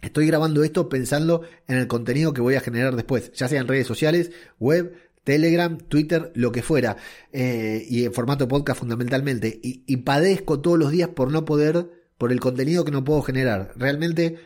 [0.00, 3.66] Estoy grabando esto pensando en el contenido que voy a generar después, ya sea en
[3.66, 4.94] redes sociales, web,
[5.28, 6.96] Telegram, Twitter, lo que fuera,
[7.32, 11.90] eh, y en formato podcast fundamentalmente, y, y, padezco todos los días por no poder
[12.16, 13.74] por el contenido que no puedo generar.
[13.76, 14.38] Realmente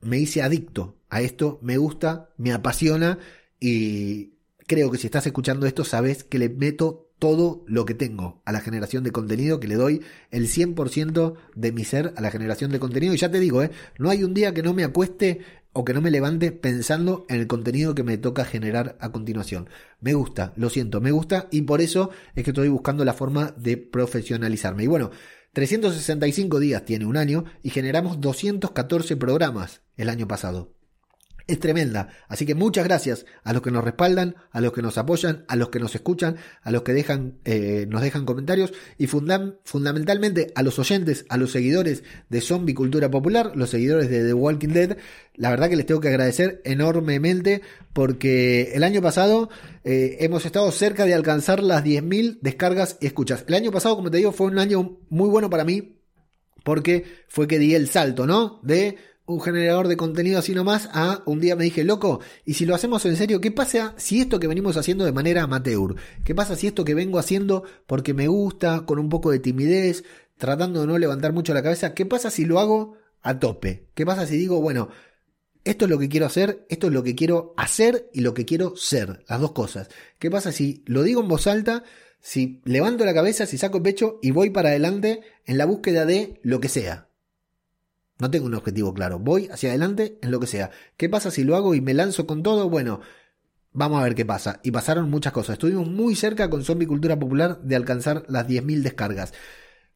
[0.00, 3.20] me hice adicto a esto, me gusta, me apasiona
[3.60, 4.32] y
[4.66, 8.52] creo que si estás escuchando esto sabes que le meto todo lo que tengo a
[8.52, 12.70] la generación de contenido, que le doy el 100% de mi ser a la generación
[12.70, 13.14] de contenido.
[13.14, 13.70] Y ya te digo, ¿eh?
[13.98, 15.40] no hay un día que no me acueste
[15.72, 19.68] o que no me levante pensando en el contenido que me toca generar a continuación.
[20.00, 23.54] Me gusta, lo siento, me gusta y por eso es que estoy buscando la forma
[23.58, 24.84] de profesionalizarme.
[24.84, 25.10] Y bueno,
[25.52, 30.75] 365 días tiene un año y generamos 214 programas el año pasado.
[31.46, 32.08] Es tremenda.
[32.28, 35.56] Así que muchas gracias a los que nos respaldan, a los que nos apoyan, a
[35.56, 40.62] los que nos escuchan, a los que dejan, eh, nos dejan comentarios y fundamentalmente a
[40.62, 44.96] los oyentes, a los seguidores de Zombie Cultura Popular, los seguidores de The Walking Dead.
[45.34, 49.48] La verdad que les tengo que agradecer enormemente porque el año pasado
[49.84, 53.44] eh, hemos estado cerca de alcanzar las 10.000 descargas y escuchas.
[53.46, 55.96] El año pasado, como te digo, fue un año muy bueno para mí
[56.64, 58.58] porque fue que di el salto, ¿no?
[58.64, 58.96] De
[59.26, 62.74] un generador de contenido así nomás a un día me dije, loco, y si lo
[62.74, 65.96] hacemos en serio, ¿qué pasa si esto que venimos haciendo de manera amateur?
[66.24, 70.04] ¿Qué pasa si esto que vengo haciendo porque me gusta, con un poco de timidez,
[70.38, 73.88] tratando de no levantar mucho la cabeza, qué pasa si lo hago a tope?
[73.94, 74.90] ¿Qué pasa si digo, bueno,
[75.64, 78.44] esto es lo que quiero hacer, esto es lo que quiero hacer y lo que
[78.44, 79.88] quiero ser, las dos cosas.
[80.20, 81.82] ¿Qué pasa si lo digo en voz alta,
[82.20, 86.06] si levanto la cabeza, si saco el pecho y voy para adelante en la búsqueda
[86.06, 87.05] de lo que sea?
[88.18, 89.18] No tengo un objetivo claro.
[89.18, 90.70] Voy hacia adelante en lo que sea.
[90.96, 92.70] ¿Qué pasa si lo hago y me lanzo con todo?
[92.70, 93.00] Bueno,
[93.72, 94.60] vamos a ver qué pasa.
[94.62, 95.54] Y pasaron muchas cosas.
[95.54, 99.34] Estuvimos muy cerca con Zombie Cultura Popular de alcanzar las 10.000 descargas.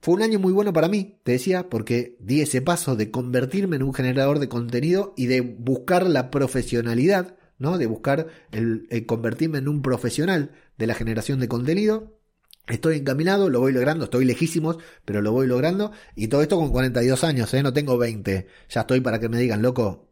[0.02, 3.76] Fue un año muy bueno para mí, te decía, porque di ese paso de convertirme
[3.76, 7.76] en un generador de contenido y de buscar la profesionalidad, ¿no?
[7.76, 12.19] De buscar el convertirme en un profesional de la generación de contenido.
[12.68, 15.92] Estoy encaminado, lo voy logrando, estoy lejísimos, pero lo voy logrando.
[16.14, 17.62] Y todo esto con 42 años, ¿eh?
[17.62, 18.46] no tengo 20.
[18.68, 20.10] Ya estoy para que me digan, loco,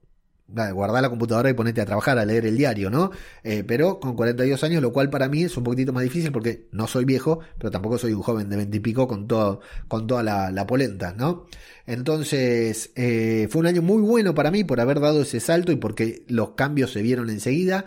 [0.48, 3.10] guardar la computadora y ponete a trabajar, a leer el diario, ¿no?
[3.44, 6.68] Eh, pero con 42 años, lo cual para mí es un poquitito más difícil porque
[6.72, 10.06] no soy viejo, pero tampoco soy un joven de 20 y pico con, todo, con
[10.06, 11.46] toda la, polenta, ¿no?
[11.86, 15.76] Entonces, eh, fue un año muy bueno para mí por haber dado ese salto y
[15.76, 17.84] porque los cambios se vieron enseguida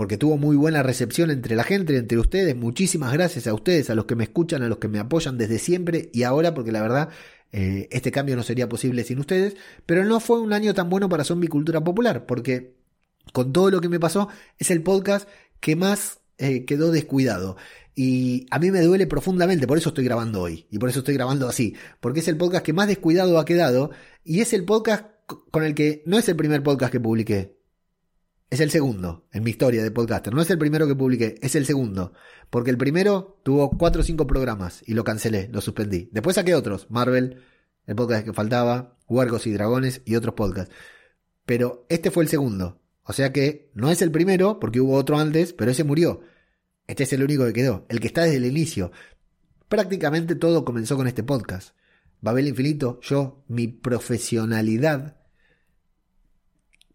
[0.00, 2.56] porque tuvo muy buena recepción entre la gente, entre ustedes.
[2.56, 5.58] Muchísimas gracias a ustedes, a los que me escuchan, a los que me apoyan desde
[5.58, 7.10] siempre y ahora, porque la verdad
[7.52, 9.56] eh, este cambio no sería posible sin ustedes.
[9.84, 12.78] Pero no fue un año tan bueno para Zombie Cultura Popular, porque
[13.34, 15.28] con todo lo que me pasó, es el podcast
[15.60, 17.58] que más eh, quedó descuidado.
[17.94, 20.66] Y a mí me duele profundamente, por eso estoy grabando hoy.
[20.70, 21.76] Y por eso estoy grabando así.
[22.00, 23.90] Porque es el podcast que más descuidado ha quedado.
[24.24, 27.59] Y es el podcast con el que no es el primer podcast que publiqué.
[28.50, 30.34] Es el segundo en mi historia de podcaster.
[30.34, 32.12] No es el primero que publiqué, es el segundo.
[32.50, 36.08] Porque el primero tuvo cuatro o cinco programas y lo cancelé, lo suspendí.
[36.10, 37.44] Después saqué otros, Marvel,
[37.86, 40.74] el podcast que faltaba, Huergos y Dragones y otros podcasts.
[41.46, 42.80] Pero este fue el segundo.
[43.04, 46.22] O sea que no es el primero, porque hubo otro antes, pero ese murió.
[46.88, 48.90] Este es el único que quedó, el que está desde el inicio.
[49.68, 51.76] Prácticamente todo comenzó con este podcast.
[52.20, 55.18] Babel Infinito, yo, mi profesionalidad.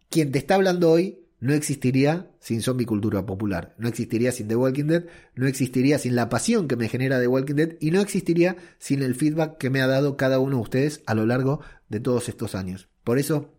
[0.09, 4.55] Quien te está hablando hoy no existiría sin zombie cultura popular, no existiría sin The
[4.55, 8.01] Walking Dead, no existiría sin la pasión que me genera The Walking Dead y no
[8.01, 11.61] existiría sin el feedback que me ha dado cada uno de ustedes a lo largo
[11.87, 12.89] de todos estos años.
[13.03, 13.53] Por eso,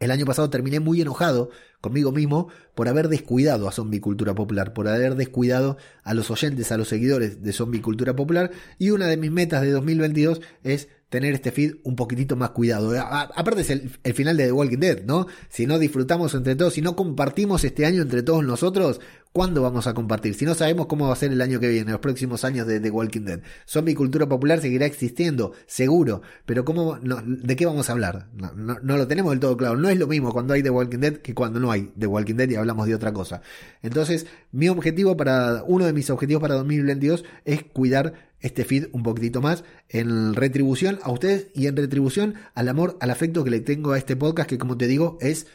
[0.00, 1.50] el año pasado terminé muy enojado
[1.80, 6.72] conmigo mismo por haber descuidado a Zombie Cultura Popular, por haber descuidado a los oyentes,
[6.72, 10.88] a los seguidores de Zombie Cultura Popular y una de mis metas de 2022 es
[11.14, 12.92] tener este feed un poquitito más cuidado.
[12.98, 15.28] aparte es el, final de The Walking Dead, ¿no?
[15.48, 19.00] Si no disfrutamos entre todos, si no compartimos este año entre todos nosotros,
[19.32, 20.34] ¿cuándo vamos a compartir?
[20.34, 22.80] Si no sabemos cómo va a ser el año que viene, los próximos años de
[22.80, 23.40] The Walking Dead.
[23.64, 28.26] Zombie cultura popular seguirá existiendo, seguro, pero ¿cómo, ¿de qué vamos a hablar?
[28.34, 29.76] No, no, lo tenemos del todo claro.
[29.76, 32.34] No es lo mismo cuando hay The Walking Dead que cuando no hay The Walking
[32.34, 33.40] Dead y hablamos de otra cosa.
[33.82, 39.02] Entonces, mi objetivo para, uno de mis objetivos para 2022 es cuidar este feed un
[39.02, 43.60] poquitito más en retribución a ustedes y en retribución al amor, al afecto que le
[43.60, 45.46] tengo a este podcast que como te digo es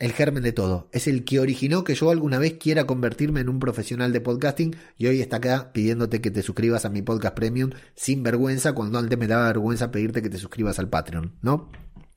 [0.00, 0.88] el germen de todo.
[0.90, 4.74] Es el que originó que yo alguna vez quiera convertirme en un profesional de podcasting
[4.98, 8.98] y hoy está acá pidiéndote que te suscribas a mi podcast premium sin vergüenza cuando
[8.98, 11.70] antes me daba vergüenza pedirte que te suscribas al Patreon, ¿no?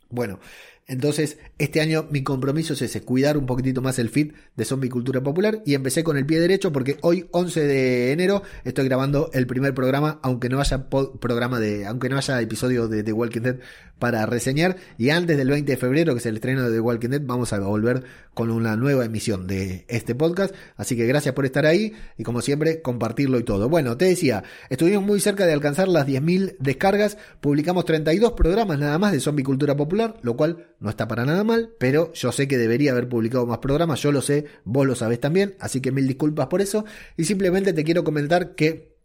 [0.09, 0.39] Bueno,
[0.87, 4.89] entonces, este año mi compromiso es ese, cuidar un poquitito más el feed de Zombie
[4.89, 9.31] Cultura Popular y empecé con el pie derecho porque hoy 11 de enero estoy grabando
[9.33, 13.41] el primer programa, aunque no haya programa de, aunque no haya episodio de The Walking
[13.41, 13.55] Dead
[13.97, 17.09] para reseñar y antes del 20 de febrero, que es el estreno de The Walking
[17.09, 18.03] Dead, vamos a volver
[18.35, 22.41] con una nueva emisión de este podcast, así que gracias por estar ahí y como
[22.41, 23.69] siempre compartirlo y todo.
[23.69, 28.99] Bueno, te decía, estuvimos muy cerca de alcanzar las 10.000 descargas, publicamos 32 programas nada
[28.99, 32.47] más de Zombie Cultura Popular, lo cual no está para nada mal, pero yo sé
[32.47, 35.91] que debería haber publicado más programas, yo lo sé, vos lo sabés también, así que
[35.91, 36.85] mil disculpas por eso.
[37.17, 38.95] Y simplemente te quiero comentar que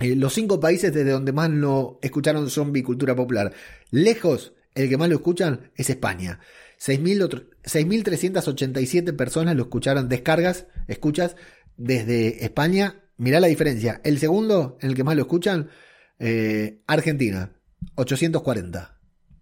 [0.00, 3.52] eh, los cinco países desde donde más lo escucharon zombie cultura popular,
[3.90, 6.40] lejos, el que más lo escuchan es España.
[6.80, 11.36] 6.387 personas lo escucharon, descargas, escuchas
[11.76, 13.04] desde España.
[13.16, 14.00] Mirá la diferencia.
[14.04, 15.70] El segundo, en el que más lo escuchan,
[16.18, 17.52] eh, Argentina,
[17.94, 18.97] 840.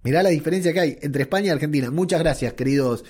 [0.07, 1.91] Mirá la diferencia que hay entre España y Argentina.
[1.91, 3.03] Muchas gracias, queridos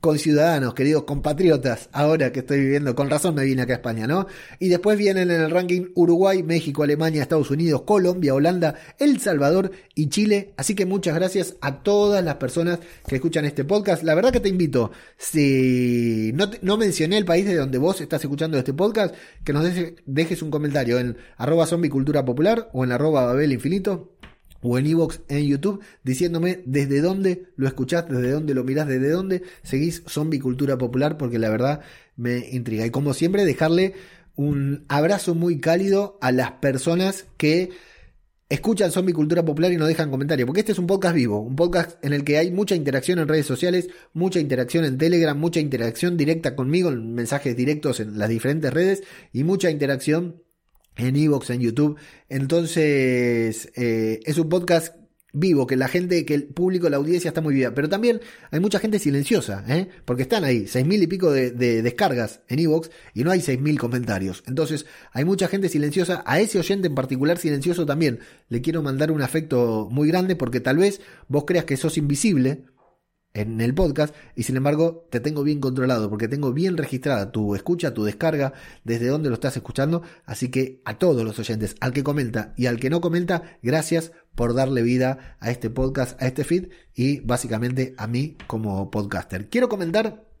[0.00, 4.26] conciudadanos, queridos compatriotas, ahora que estoy viviendo, con razón me vine acá a España, ¿no?
[4.58, 9.70] Y después vienen en el ranking Uruguay, México, Alemania, Estados Unidos, Colombia, Holanda, El Salvador
[9.94, 10.54] y Chile.
[10.56, 14.02] Así que muchas gracias a todas las personas que escuchan este podcast.
[14.02, 18.58] La verdad que te invito, si no, mencioné el país de donde vos estás escuchando
[18.58, 19.14] este podcast,
[19.44, 19.64] que nos
[20.06, 24.16] dejes un comentario en arroba zombie cultura popular o en arroba babel infinito
[24.62, 29.10] o en Evox en YouTube diciéndome desde dónde lo escuchás, desde dónde lo mirás, desde
[29.10, 31.80] dónde seguís Zombie Cultura Popular, porque la verdad
[32.16, 32.86] me intriga.
[32.86, 33.94] Y como siempre, dejarle
[34.34, 37.70] un abrazo muy cálido a las personas que
[38.48, 41.56] escuchan Zombie Cultura Popular y no dejan comentarios, porque este es un podcast vivo, un
[41.56, 45.58] podcast en el que hay mucha interacción en redes sociales, mucha interacción en Telegram, mucha
[45.58, 49.02] interacción directa conmigo, en mensajes directos en las diferentes redes
[49.32, 50.42] y mucha interacción
[50.96, 51.98] en Evox, en YouTube.
[52.28, 54.94] Entonces, eh, es un podcast
[55.32, 57.72] vivo, que la gente, que el público, la audiencia está muy viva.
[57.74, 58.20] Pero también
[58.50, 59.88] hay mucha gente silenciosa, ¿eh?
[60.04, 61.50] porque están ahí, seis mil y pico de,
[61.82, 64.42] descargas en Evox y no hay seis mil comentarios.
[64.46, 66.22] Entonces, hay mucha gente silenciosa.
[66.26, 70.60] A ese oyente en particular silencioso también le quiero mandar un afecto muy grande porque
[70.60, 72.64] tal vez vos creas que sos invisible
[73.34, 77.54] en el podcast y sin embargo te tengo bien controlado porque tengo bien registrada tu
[77.54, 78.52] escucha, tu descarga,
[78.84, 80.02] desde dónde lo estás escuchando.
[80.24, 84.12] Así que a todos los oyentes, al que comenta y al que no comenta, gracias
[84.34, 89.48] por darle vida a este podcast, a este feed y básicamente a mí como podcaster.
[89.48, 90.31] Quiero comentar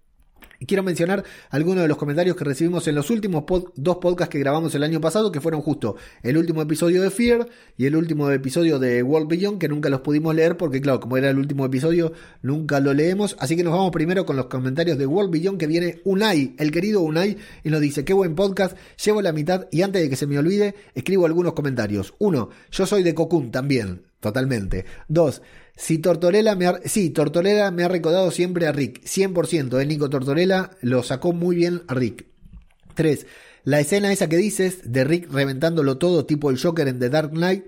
[0.66, 3.44] quiero mencionar algunos de los comentarios que recibimos en los últimos
[3.74, 7.48] dos podcasts que grabamos el año pasado, que fueron justo el último episodio de Fear
[7.76, 11.16] y el último episodio de World Beyond, que nunca los pudimos leer porque, claro, como
[11.16, 13.36] era el último episodio, nunca lo leemos.
[13.38, 16.70] Así que nos vamos primero con los comentarios de World Beyond, que viene Unai, el
[16.70, 20.16] querido Unai, y nos dice: Qué buen podcast, llevo la mitad y antes de que
[20.16, 22.14] se me olvide, escribo algunos comentarios.
[22.18, 24.84] Uno, yo soy de Cocoon también, totalmente.
[25.08, 25.42] Dos,
[25.82, 26.78] si Tortorella me ha,
[27.12, 31.82] Tortorella me ha recordado siempre a Rick, 100%, el Nico Tortorella lo sacó muy bien
[31.88, 32.26] a Rick.
[32.94, 33.26] 3.
[33.64, 37.32] La escena esa que dices de Rick reventándolo todo tipo el Joker en The Dark
[37.32, 37.64] Knight,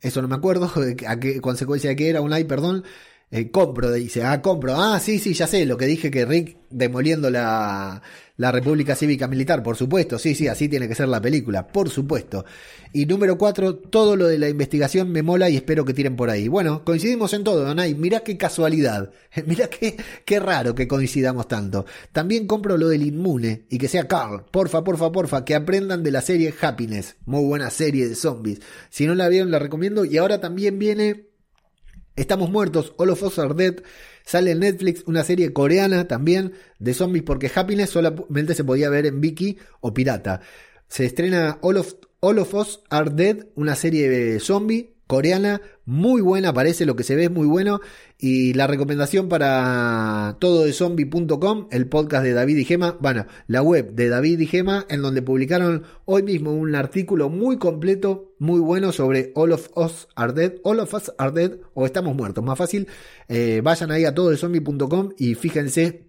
[0.00, 0.70] eso no me acuerdo
[1.08, 2.84] a qué consecuencia de qué era, un like, perdón.
[3.28, 6.58] Eh, compro, dice, ah, compro, ah, sí, sí, ya sé, lo que dije que Rick
[6.70, 8.00] demoliendo la,
[8.36, 11.90] la República Cívica Militar, por supuesto, sí, sí, así tiene que ser la película, por
[11.90, 12.44] supuesto.
[12.92, 16.30] Y número cuatro, todo lo de la investigación me mola y espero que tiren por
[16.30, 16.46] ahí.
[16.46, 19.10] Bueno, coincidimos en todo, Donay, mirá qué casualidad,
[19.46, 21.84] mirá qué, qué raro que coincidamos tanto.
[22.12, 26.12] También compro lo del inmune y que sea Carl, porfa, porfa, porfa, que aprendan de
[26.12, 28.60] la serie Happiness, muy buena serie de zombies.
[28.88, 30.04] Si no la vieron, la recomiendo.
[30.04, 31.26] Y ahora también viene
[32.16, 33.82] Estamos muertos, All of Us Are Dead.
[34.24, 39.04] Sale en Netflix una serie coreana también de zombies porque Happiness solamente se podía ver
[39.04, 40.40] en Viki o Pirata.
[40.88, 46.20] Se estrena All of, All of Us Are Dead, una serie de zombie coreana, muy
[46.20, 47.80] buena, parece lo que se ve es muy bueno.
[48.18, 53.62] Y la recomendación para todo de zombie.com, el podcast de David y Gema, bueno, la
[53.62, 58.60] web de David y Gema, en donde publicaron hoy mismo un artículo muy completo, muy
[58.60, 62.42] bueno sobre All of Us Are Dead, All of Us Are Dead o Estamos Muertos,
[62.42, 62.88] más fácil.
[63.28, 66.05] Eh, vayan ahí a todo de zombie.com y fíjense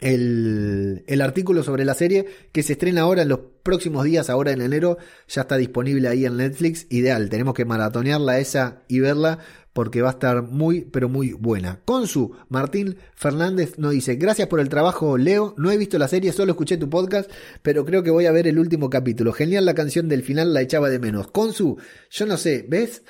[0.00, 4.52] el, el, artículo sobre la serie que se estrena ahora en los próximos días, ahora
[4.52, 4.98] en enero,
[5.28, 6.86] ya está disponible ahí en Netflix.
[6.90, 9.38] Ideal, tenemos que maratonearla esa y verla
[9.72, 11.80] porque va a estar muy, pero muy buena.
[11.84, 15.54] Consu, Martín Fernández nos dice, gracias por el trabajo, Leo.
[15.56, 17.30] No he visto la serie, solo escuché tu podcast,
[17.62, 19.32] pero creo que voy a ver el último capítulo.
[19.32, 21.28] Genial la canción del final, la echaba de menos.
[21.28, 21.78] Consu,
[22.10, 23.02] yo no sé, ¿ves?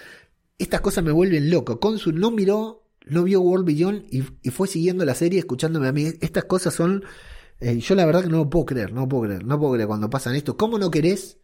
[0.59, 1.81] Estas cosas me vuelven loco.
[1.81, 6.13] Consu no miró no vio World Beyond y, fue siguiendo la serie, escuchándome a mí.
[6.21, 7.05] Estas cosas son.
[7.61, 9.89] Eh, yo la verdad que no lo puedo creer, no puedo creer, no puedo creer
[9.89, 10.57] cuando pasan esto.
[10.57, 11.39] ¿Cómo no querés?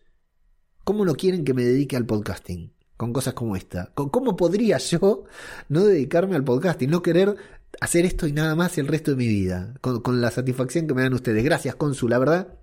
[0.85, 2.73] ¿Cómo no quieren que me dedique al podcasting?
[2.97, 3.93] Con cosas como esta.
[3.95, 5.25] ¿Cómo podría yo
[5.69, 6.89] no dedicarme al podcasting?
[6.89, 7.37] No querer
[7.81, 9.75] hacer esto y nada más el resto de mi vida.
[9.81, 11.45] Con, la satisfacción que me dan ustedes.
[11.45, 12.59] Gracias, Consul, la verdad.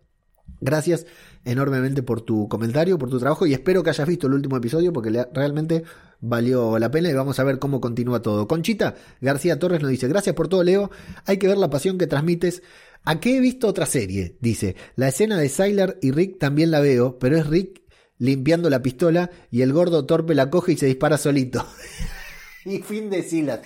[0.59, 1.05] Gracias
[1.45, 4.91] enormemente por tu comentario, por tu trabajo y espero que hayas visto el último episodio
[4.93, 5.83] porque realmente
[6.23, 8.47] valió la pena y vamos a ver cómo continúa todo.
[8.47, 10.89] Conchita García Torres nos dice, gracias por todo Leo,
[11.25, 12.63] hay que ver la pasión que transmites.
[13.03, 14.37] ¿A qué he visto otra serie?
[14.39, 17.81] Dice, la escena de Sylar y Rick también la veo, pero es Rick
[18.17, 21.67] limpiando la pistola y el gordo torpe la coge y se dispara solito.
[22.65, 23.59] y fin de Silas.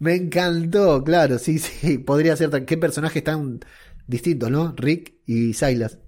[0.00, 2.64] Me encantó, claro, sí, sí, podría ser.
[2.64, 3.60] ¿Qué personajes tan
[4.08, 4.74] distintos, no?
[4.76, 5.98] Rick y Silas.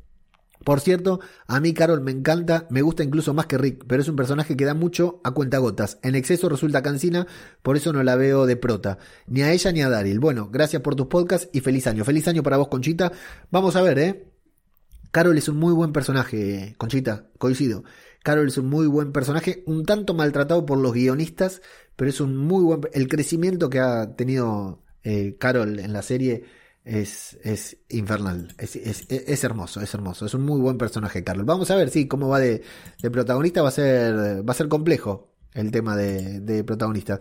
[0.65, 4.09] Por cierto, a mí Carol me encanta, me gusta incluso más que Rick, pero es
[4.09, 5.99] un personaje que da mucho a cuentagotas.
[6.03, 7.27] En exceso resulta cansina,
[7.63, 8.99] por eso no la veo de prota.
[9.27, 10.19] Ni a ella ni a Daryl.
[10.19, 12.05] Bueno, gracias por tus podcasts y feliz año.
[12.05, 13.13] Feliz año para vos, Conchita.
[13.51, 14.31] Vamos a ver, ¿eh?
[15.11, 17.85] Carol es un muy buen personaje, Conchita, coincido.
[18.25, 21.61] Carol es un muy buen personaje, un tanto maltratado por los guionistas,
[21.95, 22.81] pero es un muy buen...
[22.95, 26.45] El crecimiento que ha tenido eh, Carol en la serie
[26.85, 28.55] es, es infernal.
[28.59, 30.27] Es, es, es, hermoso, es hermoso.
[30.27, 31.47] Es un muy buen personaje, Carlos.
[31.47, 32.63] Vamos a ver, sí, cómo va de,
[33.03, 33.63] de protagonista.
[33.63, 37.21] Va a ser, va a ser complejo el tema de, de protagonistas.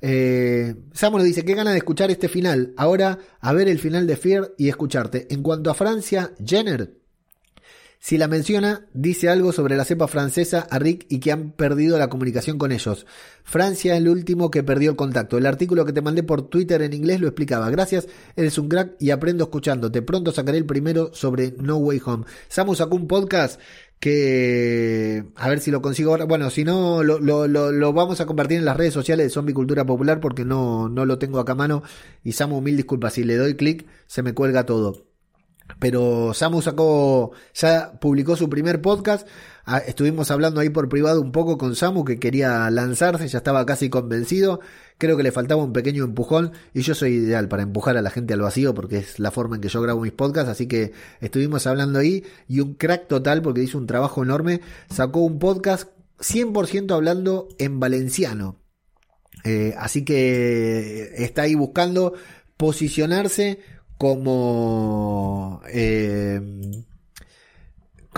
[0.00, 2.74] Eh, Samuel dice, qué gana de escuchar este final.
[2.76, 5.26] Ahora a ver el final de Fear y escucharte.
[5.32, 6.98] En cuanto a Francia, Jenner
[8.00, 11.98] si la menciona, dice algo sobre la cepa francesa a Rick y que han perdido
[11.98, 13.06] la comunicación con ellos.
[13.42, 15.36] Francia es el último que perdió el contacto.
[15.36, 17.68] El artículo que te mandé por Twitter en inglés lo explicaba.
[17.70, 20.00] Gracias, eres un crack y aprendo escuchándote.
[20.02, 22.24] Pronto sacaré el primero sobre No Way Home.
[22.48, 23.60] Samu sacó un podcast
[23.98, 26.24] que a ver si lo consigo ahora.
[26.24, 29.54] Bueno, si no, lo, lo, lo, vamos a compartir en las redes sociales de Zombie
[29.54, 31.82] Cultura Popular porque no, no lo tengo acá a mano.
[32.22, 35.08] Y Samu, mil disculpas, si le doy clic se me cuelga todo.
[35.78, 39.26] Pero Samu sacó, ya publicó su primer podcast.
[39.64, 43.64] Ah, estuvimos hablando ahí por privado un poco con Samu que quería lanzarse, ya estaba
[43.66, 44.60] casi convencido.
[44.96, 48.10] Creo que le faltaba un pequeño empujón y yo soy ideal para empujar a la
[48.10, 50.50] gente al vacío porque es la forma en que yo grabo mis podcasts.
[50.50, 54.60] Así que estuvimos hablando ahí y un crack total porque hizo un trabajo enorme.
[54.90, 58.56] Sacó un podcast 100% hablando en valenciano.
[59.44, 62.14] Eh, así que está ahí buscando
[62.56, 63.60] posicionarse
[63.98, 66.40] como eh,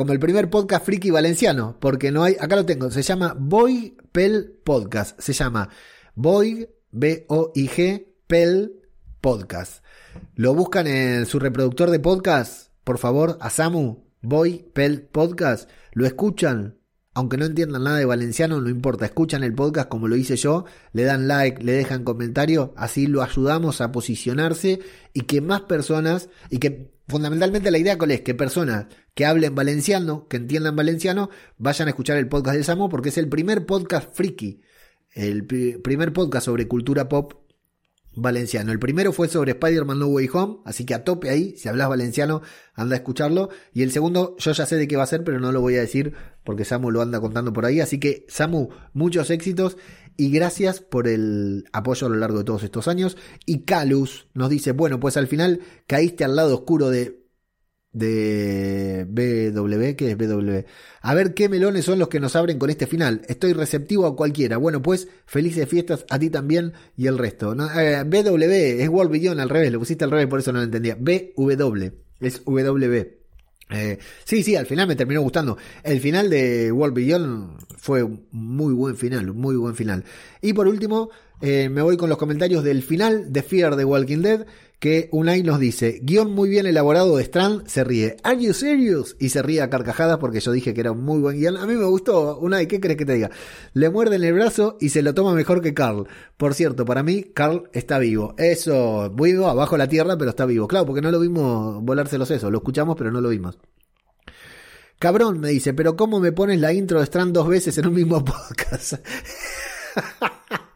[0.01, 3.97] como el primer podcast friki valenciano, porque no hay, acá lo tengo, se llama Boy
[4.13, 5.69] Pel Podcast, se llama
[6.15, 8.81] Boy B O I G Pel
[9.21, 9.85] Podcast.
[10.37, 16.07] Lo buscan en su reproductor de podcast, por favor, a Samu Boy Pel Podcast, lo
[16.07, 16.80] escuchan,
[17.15, 20.65] aunque no entiendan nada de valenciano, no importa, escuchan el podcast como lo hice yo,
[20.93, 24.81] le dan like, le dejan comentario, así lo ayudamos a posicionarse
[25.13, 29.55] y que más personas, y que fundamentalmente la idea cuál es, que personas que hablen
[29.55, 33.67] valenciano, que entiendan valenciano, vayan a escuchar el podcast de Samo porque es el primer
[33.67, 34.61] podcast friki,
[35.13, 37.50] el primer podcast sobre cultura pop
[38.15, 38.73] valenciano.
[38.73, 41.89] El primero fue sobre Spider-Man No Way Home, así que a tope ahí, si hablas
[41.89, 42.43] valenciano,
[42.75, 43.51] anda a escucharlo.
[43.73, 45.77] Y el segundo, yo ya sé de qué va a ser, pero no lo voy
[45.77, 47.81] a decir porque Samu lo anda contando por ahí.
[47.81, 49.77] Así que, Samu, muchos éxitos
[50.17, 53.17] y gracias por el apoyo a lo largo de todos estos años.
[53.47, 57.20] Y Calus nos dice, bueno, pues al final caíste al lado oscuro de
[57.93, 60.65] de BW, ¿qué es BW?
[61.03, 63.23] A ver qué melones son los que nos abren con este final.
[63.29, 64.57] Estoy receptivo a cualquiera.
[64.57, 67.53] Bueno, pues felices fiestas a ti también y el resto.
[67.53, 70.65] Eh, BW es World Beyond al revés, lo pusiste al revés, por eso no lo
[70.65, 70.97] entendía.
[70.97, 71.85] BW
[72.21, 73.21] es W.
[73.73, 75.57] Eh, sí, sí, al final me terminó gustando.
[75.83, 80.05] El final de World Beyond fue muy buen final, muy buen final.
[80.41, 81.11] Y por último,
[81.41, 84.47] eh, me voy con los comentarios del final de Fear the Walking Dead
[84.81, 89.15] que Unai nos dice, guion muy bien elaborado de Strand, se ríe, ¿Are you serious?
[89.21, 91.59] Y se ríe a carcajadas porque yo dije que era un muy buen guion.
[91.59, 93.31] A mí me gustó, Unai, ¿qué crees que te diga?
[93.75, 96.09] Le muerde en el brazo y se lo toma mejor que Carl.
[96.39, 98.35] Por cierto, para mí, Carl está vivo.
[98.39, 100.67] Eso, vivo abajo la tierra, pero está vivo.
[100.67, 103.59] Claro, porque no lo vimos volarse los sesos, lo escuchamos, pero no lo vimos.
[104.99, 107.95] Cabrón, me dice, pero ¿cómo me pones la intro de Strand dos veces en un
[107.95, 108.95] mismo podcast?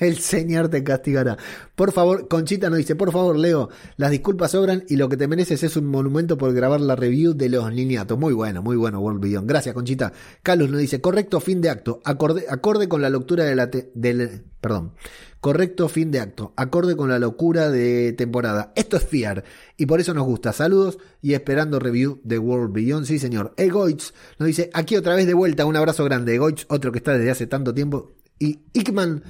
[0.00, 1.36] el Señor te castigará.
[1.74, 5.28] Por favor, Conchita nos dice, por favor, Leo, las disculpas sobran y lo que te
[5.28, 8.18] mereces es un monumento por grabar la review de los niñatos.
[8.18, 9.48] Muy bueno, muy bueno, World Beyond.
[9.48, 10.12] Gracias, Conchita.
[10.42, 13.66] Carlos nos dice, correcto fin de acto, acorde, acorde con la lectura de la...
[13.66, 14.92] del, perdón.
[15.40, 18.72] Correcto fin de acto, acorde con la locura de temporada.
[18.74, 19.44] Esto es Fiar
[19.76, 20.52] y por eso nos gusta.
[20.52, 23.06] Saludos y esperando review de World Beyond.
[23.06, 23.54] Sí, señor.
[23.56, 26.34] Egoitz nos dice, aquí otra vez de vuelta, un abrazo grande.
[26.34, 28.10] Egoitz, otro que está desde hace tanto tiempo.
[28.40, 29.22] Y Ickman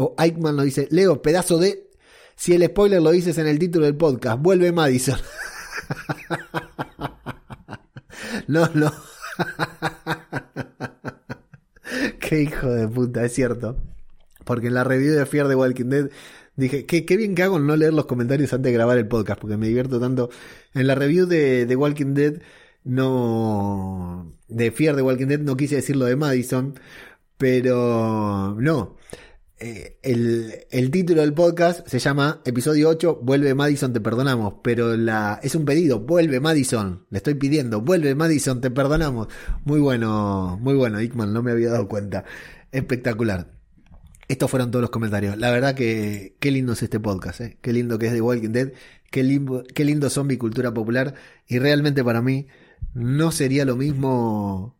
[0.00, 1.90] o Eichmann lo dice, Leo, pedazo de...
[2.36, 5.18] Si el spoiler lo dices en el título del podcast, vuelve Madison.
[8.46, 8.92] no, no.
[12.20, 13.82] Qué hijo de puta, es cierto.
[14.44, 16.10] Porque en la review de Fear de Walking Dead
[16.54, 19.08] dije, qué, qué bien que hago en no leer los comentarios antes de grabar el
[19.08, 20.30] podcast, porque me divierto tanto.
[20.74, 22.34] En la review de, de Walking Dead,
[22.84, 24.32] no.
[24.46, 26.78] De Fear de Walking Dead, no quise decir lo de Madison,
[27.36, 28.96] pero no.
[29.60, 35.40] Eh, el, título del podcast se llama Episodio 8, Vuelve Madison, te perdonamos, pero la,
[35.42, 39.26] es un pedido, vuelve Madison, le estoy pidiendo, vuelve Madison, te perdonamos.
[39.64, 42.24] Muy bueno, muy bueno, Hickman, no me había dado cuenta.
[42.70, 43.58] Espectacular.
[44.28, 45.36] Estos fueron todos los comentarios.
[45.38, 47.58] La verdad que qué lindo es este podcast, ¿eh?
[47.60, 48.72] qué lindo que es The Walking Dead,
[49.10, 50.08] qué lindo, qué lindo
[50.38, 51.14] cultura popular
[51.48, 52.46] y realmente para mí
[52.94, 54.78] no sería lo mismo,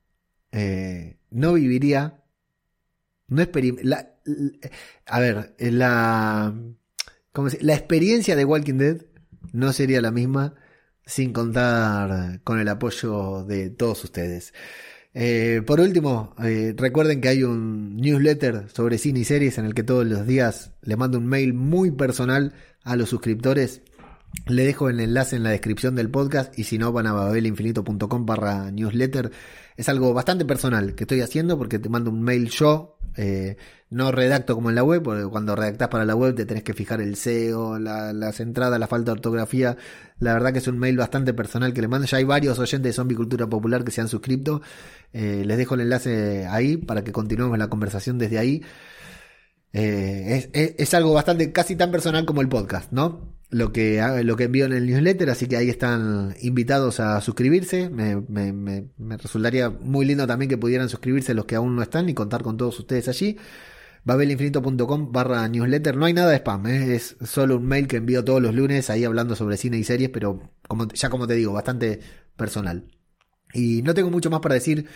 [0.52, 2.22] eh, no viviría,
[3.26, 3.42] no
[3.82, 4.17] la,
[5.06, 6.54] a ver, la,
[7.60, 9.06] la experiencia de Walking Dead
[9.52, 10.54] no sería la misma
[11.04, 14.52] sin contar con el apoyo de todos ustedes.
[15.14, 19.74] Eh, por último, eh, recuerden que hay un newsletter sobre cine y series en el
[19.74, 22.52] que todos los días le mando un mail muy personal
[22.84, 23.82] a los suscriptores
[24.46, 28.26] Le dejo el enlace en la descripción del podcast y si no van a babelinfinito.com
[28.26, 29.32] barra newsletter.
[29.78, 32.98] Es algo bastante personal que estoy haciendo porque te mando un mail yo.
[33.16, 33.56] Eh,
[33.90, 36.74] no redacto como en la web, porque cuando redactas para la web te tenés que
[36.74, 39.76] fijar el SEO, las entradas, la falta de ortografía.
[40.18, 42.08] La verdad que es un mail bastante personal que le mando.
[42.08, 44.62] Ya hay varios oyentes de Zombie Cultura Popular que se han suscrito.
[45.12, 48.64] Eh, les dejo el enlace ahí para que continuemos la conversación desde ahí.
[49.72, 53.37] Eh, es, es algo bastante casi tan personal como el podcast, ¿no?
[53.50, 57.88] Lo que, lo que envío en el newsletter, así que ahí están invitados a suscribirse.
[57.88, 62.08] Me, me, me, resultaría muy lindo también que pudieran suscribirse los que aún no están
[62.08, 63.38] y contar con todos ustedes allí.
[64.04, 65.96] babelinfinito.com barra newsletter.
[65.96, 66.94] No hay nada de spam, ¿eh?
[66.94, 70.10] es solo un mail que envío todos los lunes ahí hablando sobre cine y series,
[70.10, 72.00] pero como, ya como te digo, bastante
[72.36, 72.84] personal.
[73.54, 74.86] Y no tengo mucho más para decir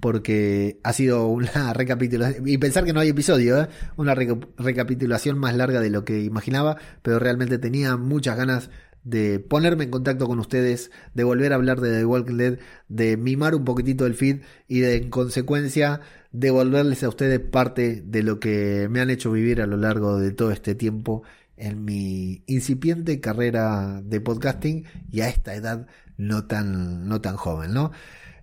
[0.00, 3.68] porque ha sido una recapitulación, y pensar que no hay episodio, ¿eh?
[3.96, 8.70] una recapitulación más larga de lo que imaginaba, pero realmente tenía muchas ganas
[9.04, 12.58] de ponerme en contacto con ustedes, de volver a hablar de The Walking Dead,
[12.88, 16.00] de mimar un poquitito el feed y de en consecuencia
[16.30, 20.32] devolverles a ustedes parte de lo que me han hecho vivir a lo largo de
[20.32, 21.22] todo este tiempo
[21.56, 25.86] en mi incipiente carrera de podcasting y a esta edad
[26.16, 27.92] no tan, no tan joven, ¿no?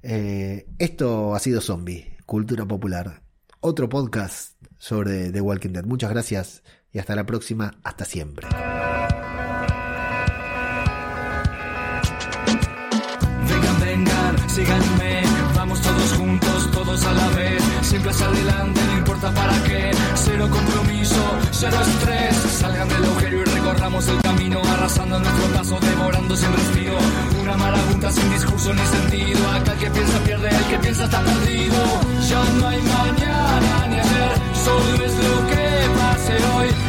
[0.02, 3.22] Eh, esto ha sido Zombie, Cultura Popular.
[3.60, 5.84] Otro podcast sobre The Walking Dead.
[5.84, 7.76] Muchas gracias y hasta la próxima.
[7.84, 8.48] Hasta siempre.
[13.48, 15.24] Vengan, vengan, síganme.
[15.56, 17.64] Vamos todos juntos, todos a la vez.
[17.82, 19.92] Siempre hacia adelante, no importa para qué.
[20.16, 22.36] Cero compromiso, cero estrés.
[22.36, 23.49] Salgan del agujero
[24.08, 24.62] el camino.
[24.74, 26.98] Arrasando nuestro paso, devorando sin respiro
[27.42, 29.40] una marabunta sin discurso ni sentido.
[29.52, 31.78] Acá el que piensa pierde, el que piensa está perdido.
[32.30, 34.32] Ya no hay mañana ni ayer,
[34.64, 36.89] solo es lo que pase hoy.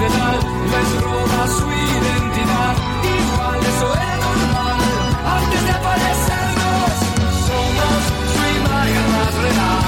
[0.00, 0.38] letal
[0.72, 2.74] les roba su identidad.
[3.18, 4.78] Igual eso era normal
[5.36, 6.92] antes de aparecernos.
[7.46, 8.00] Somos
[8.32, 9.87] su imagen más real.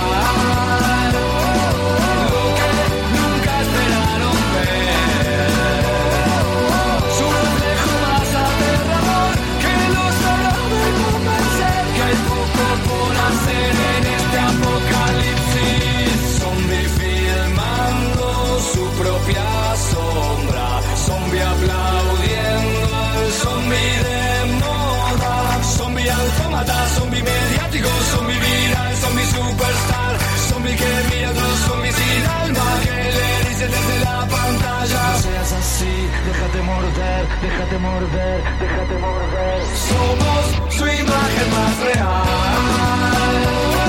[36.80, 39.60] Morder, déjate morder, déjate morder.
[39.88, 43.79] Somos su imagen más real.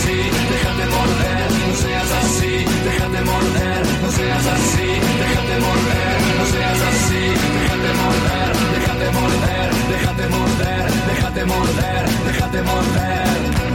[0.00, 0.16] así,
[0.50, 4.88] déjate morder, no seas así, déjate morder, no seas así,
[5.20, 7.24] déjate morder, no seas así,
[7.60, 13.69] déjate morder, déjate morder, déjate morder, déjate morder, déjate morder.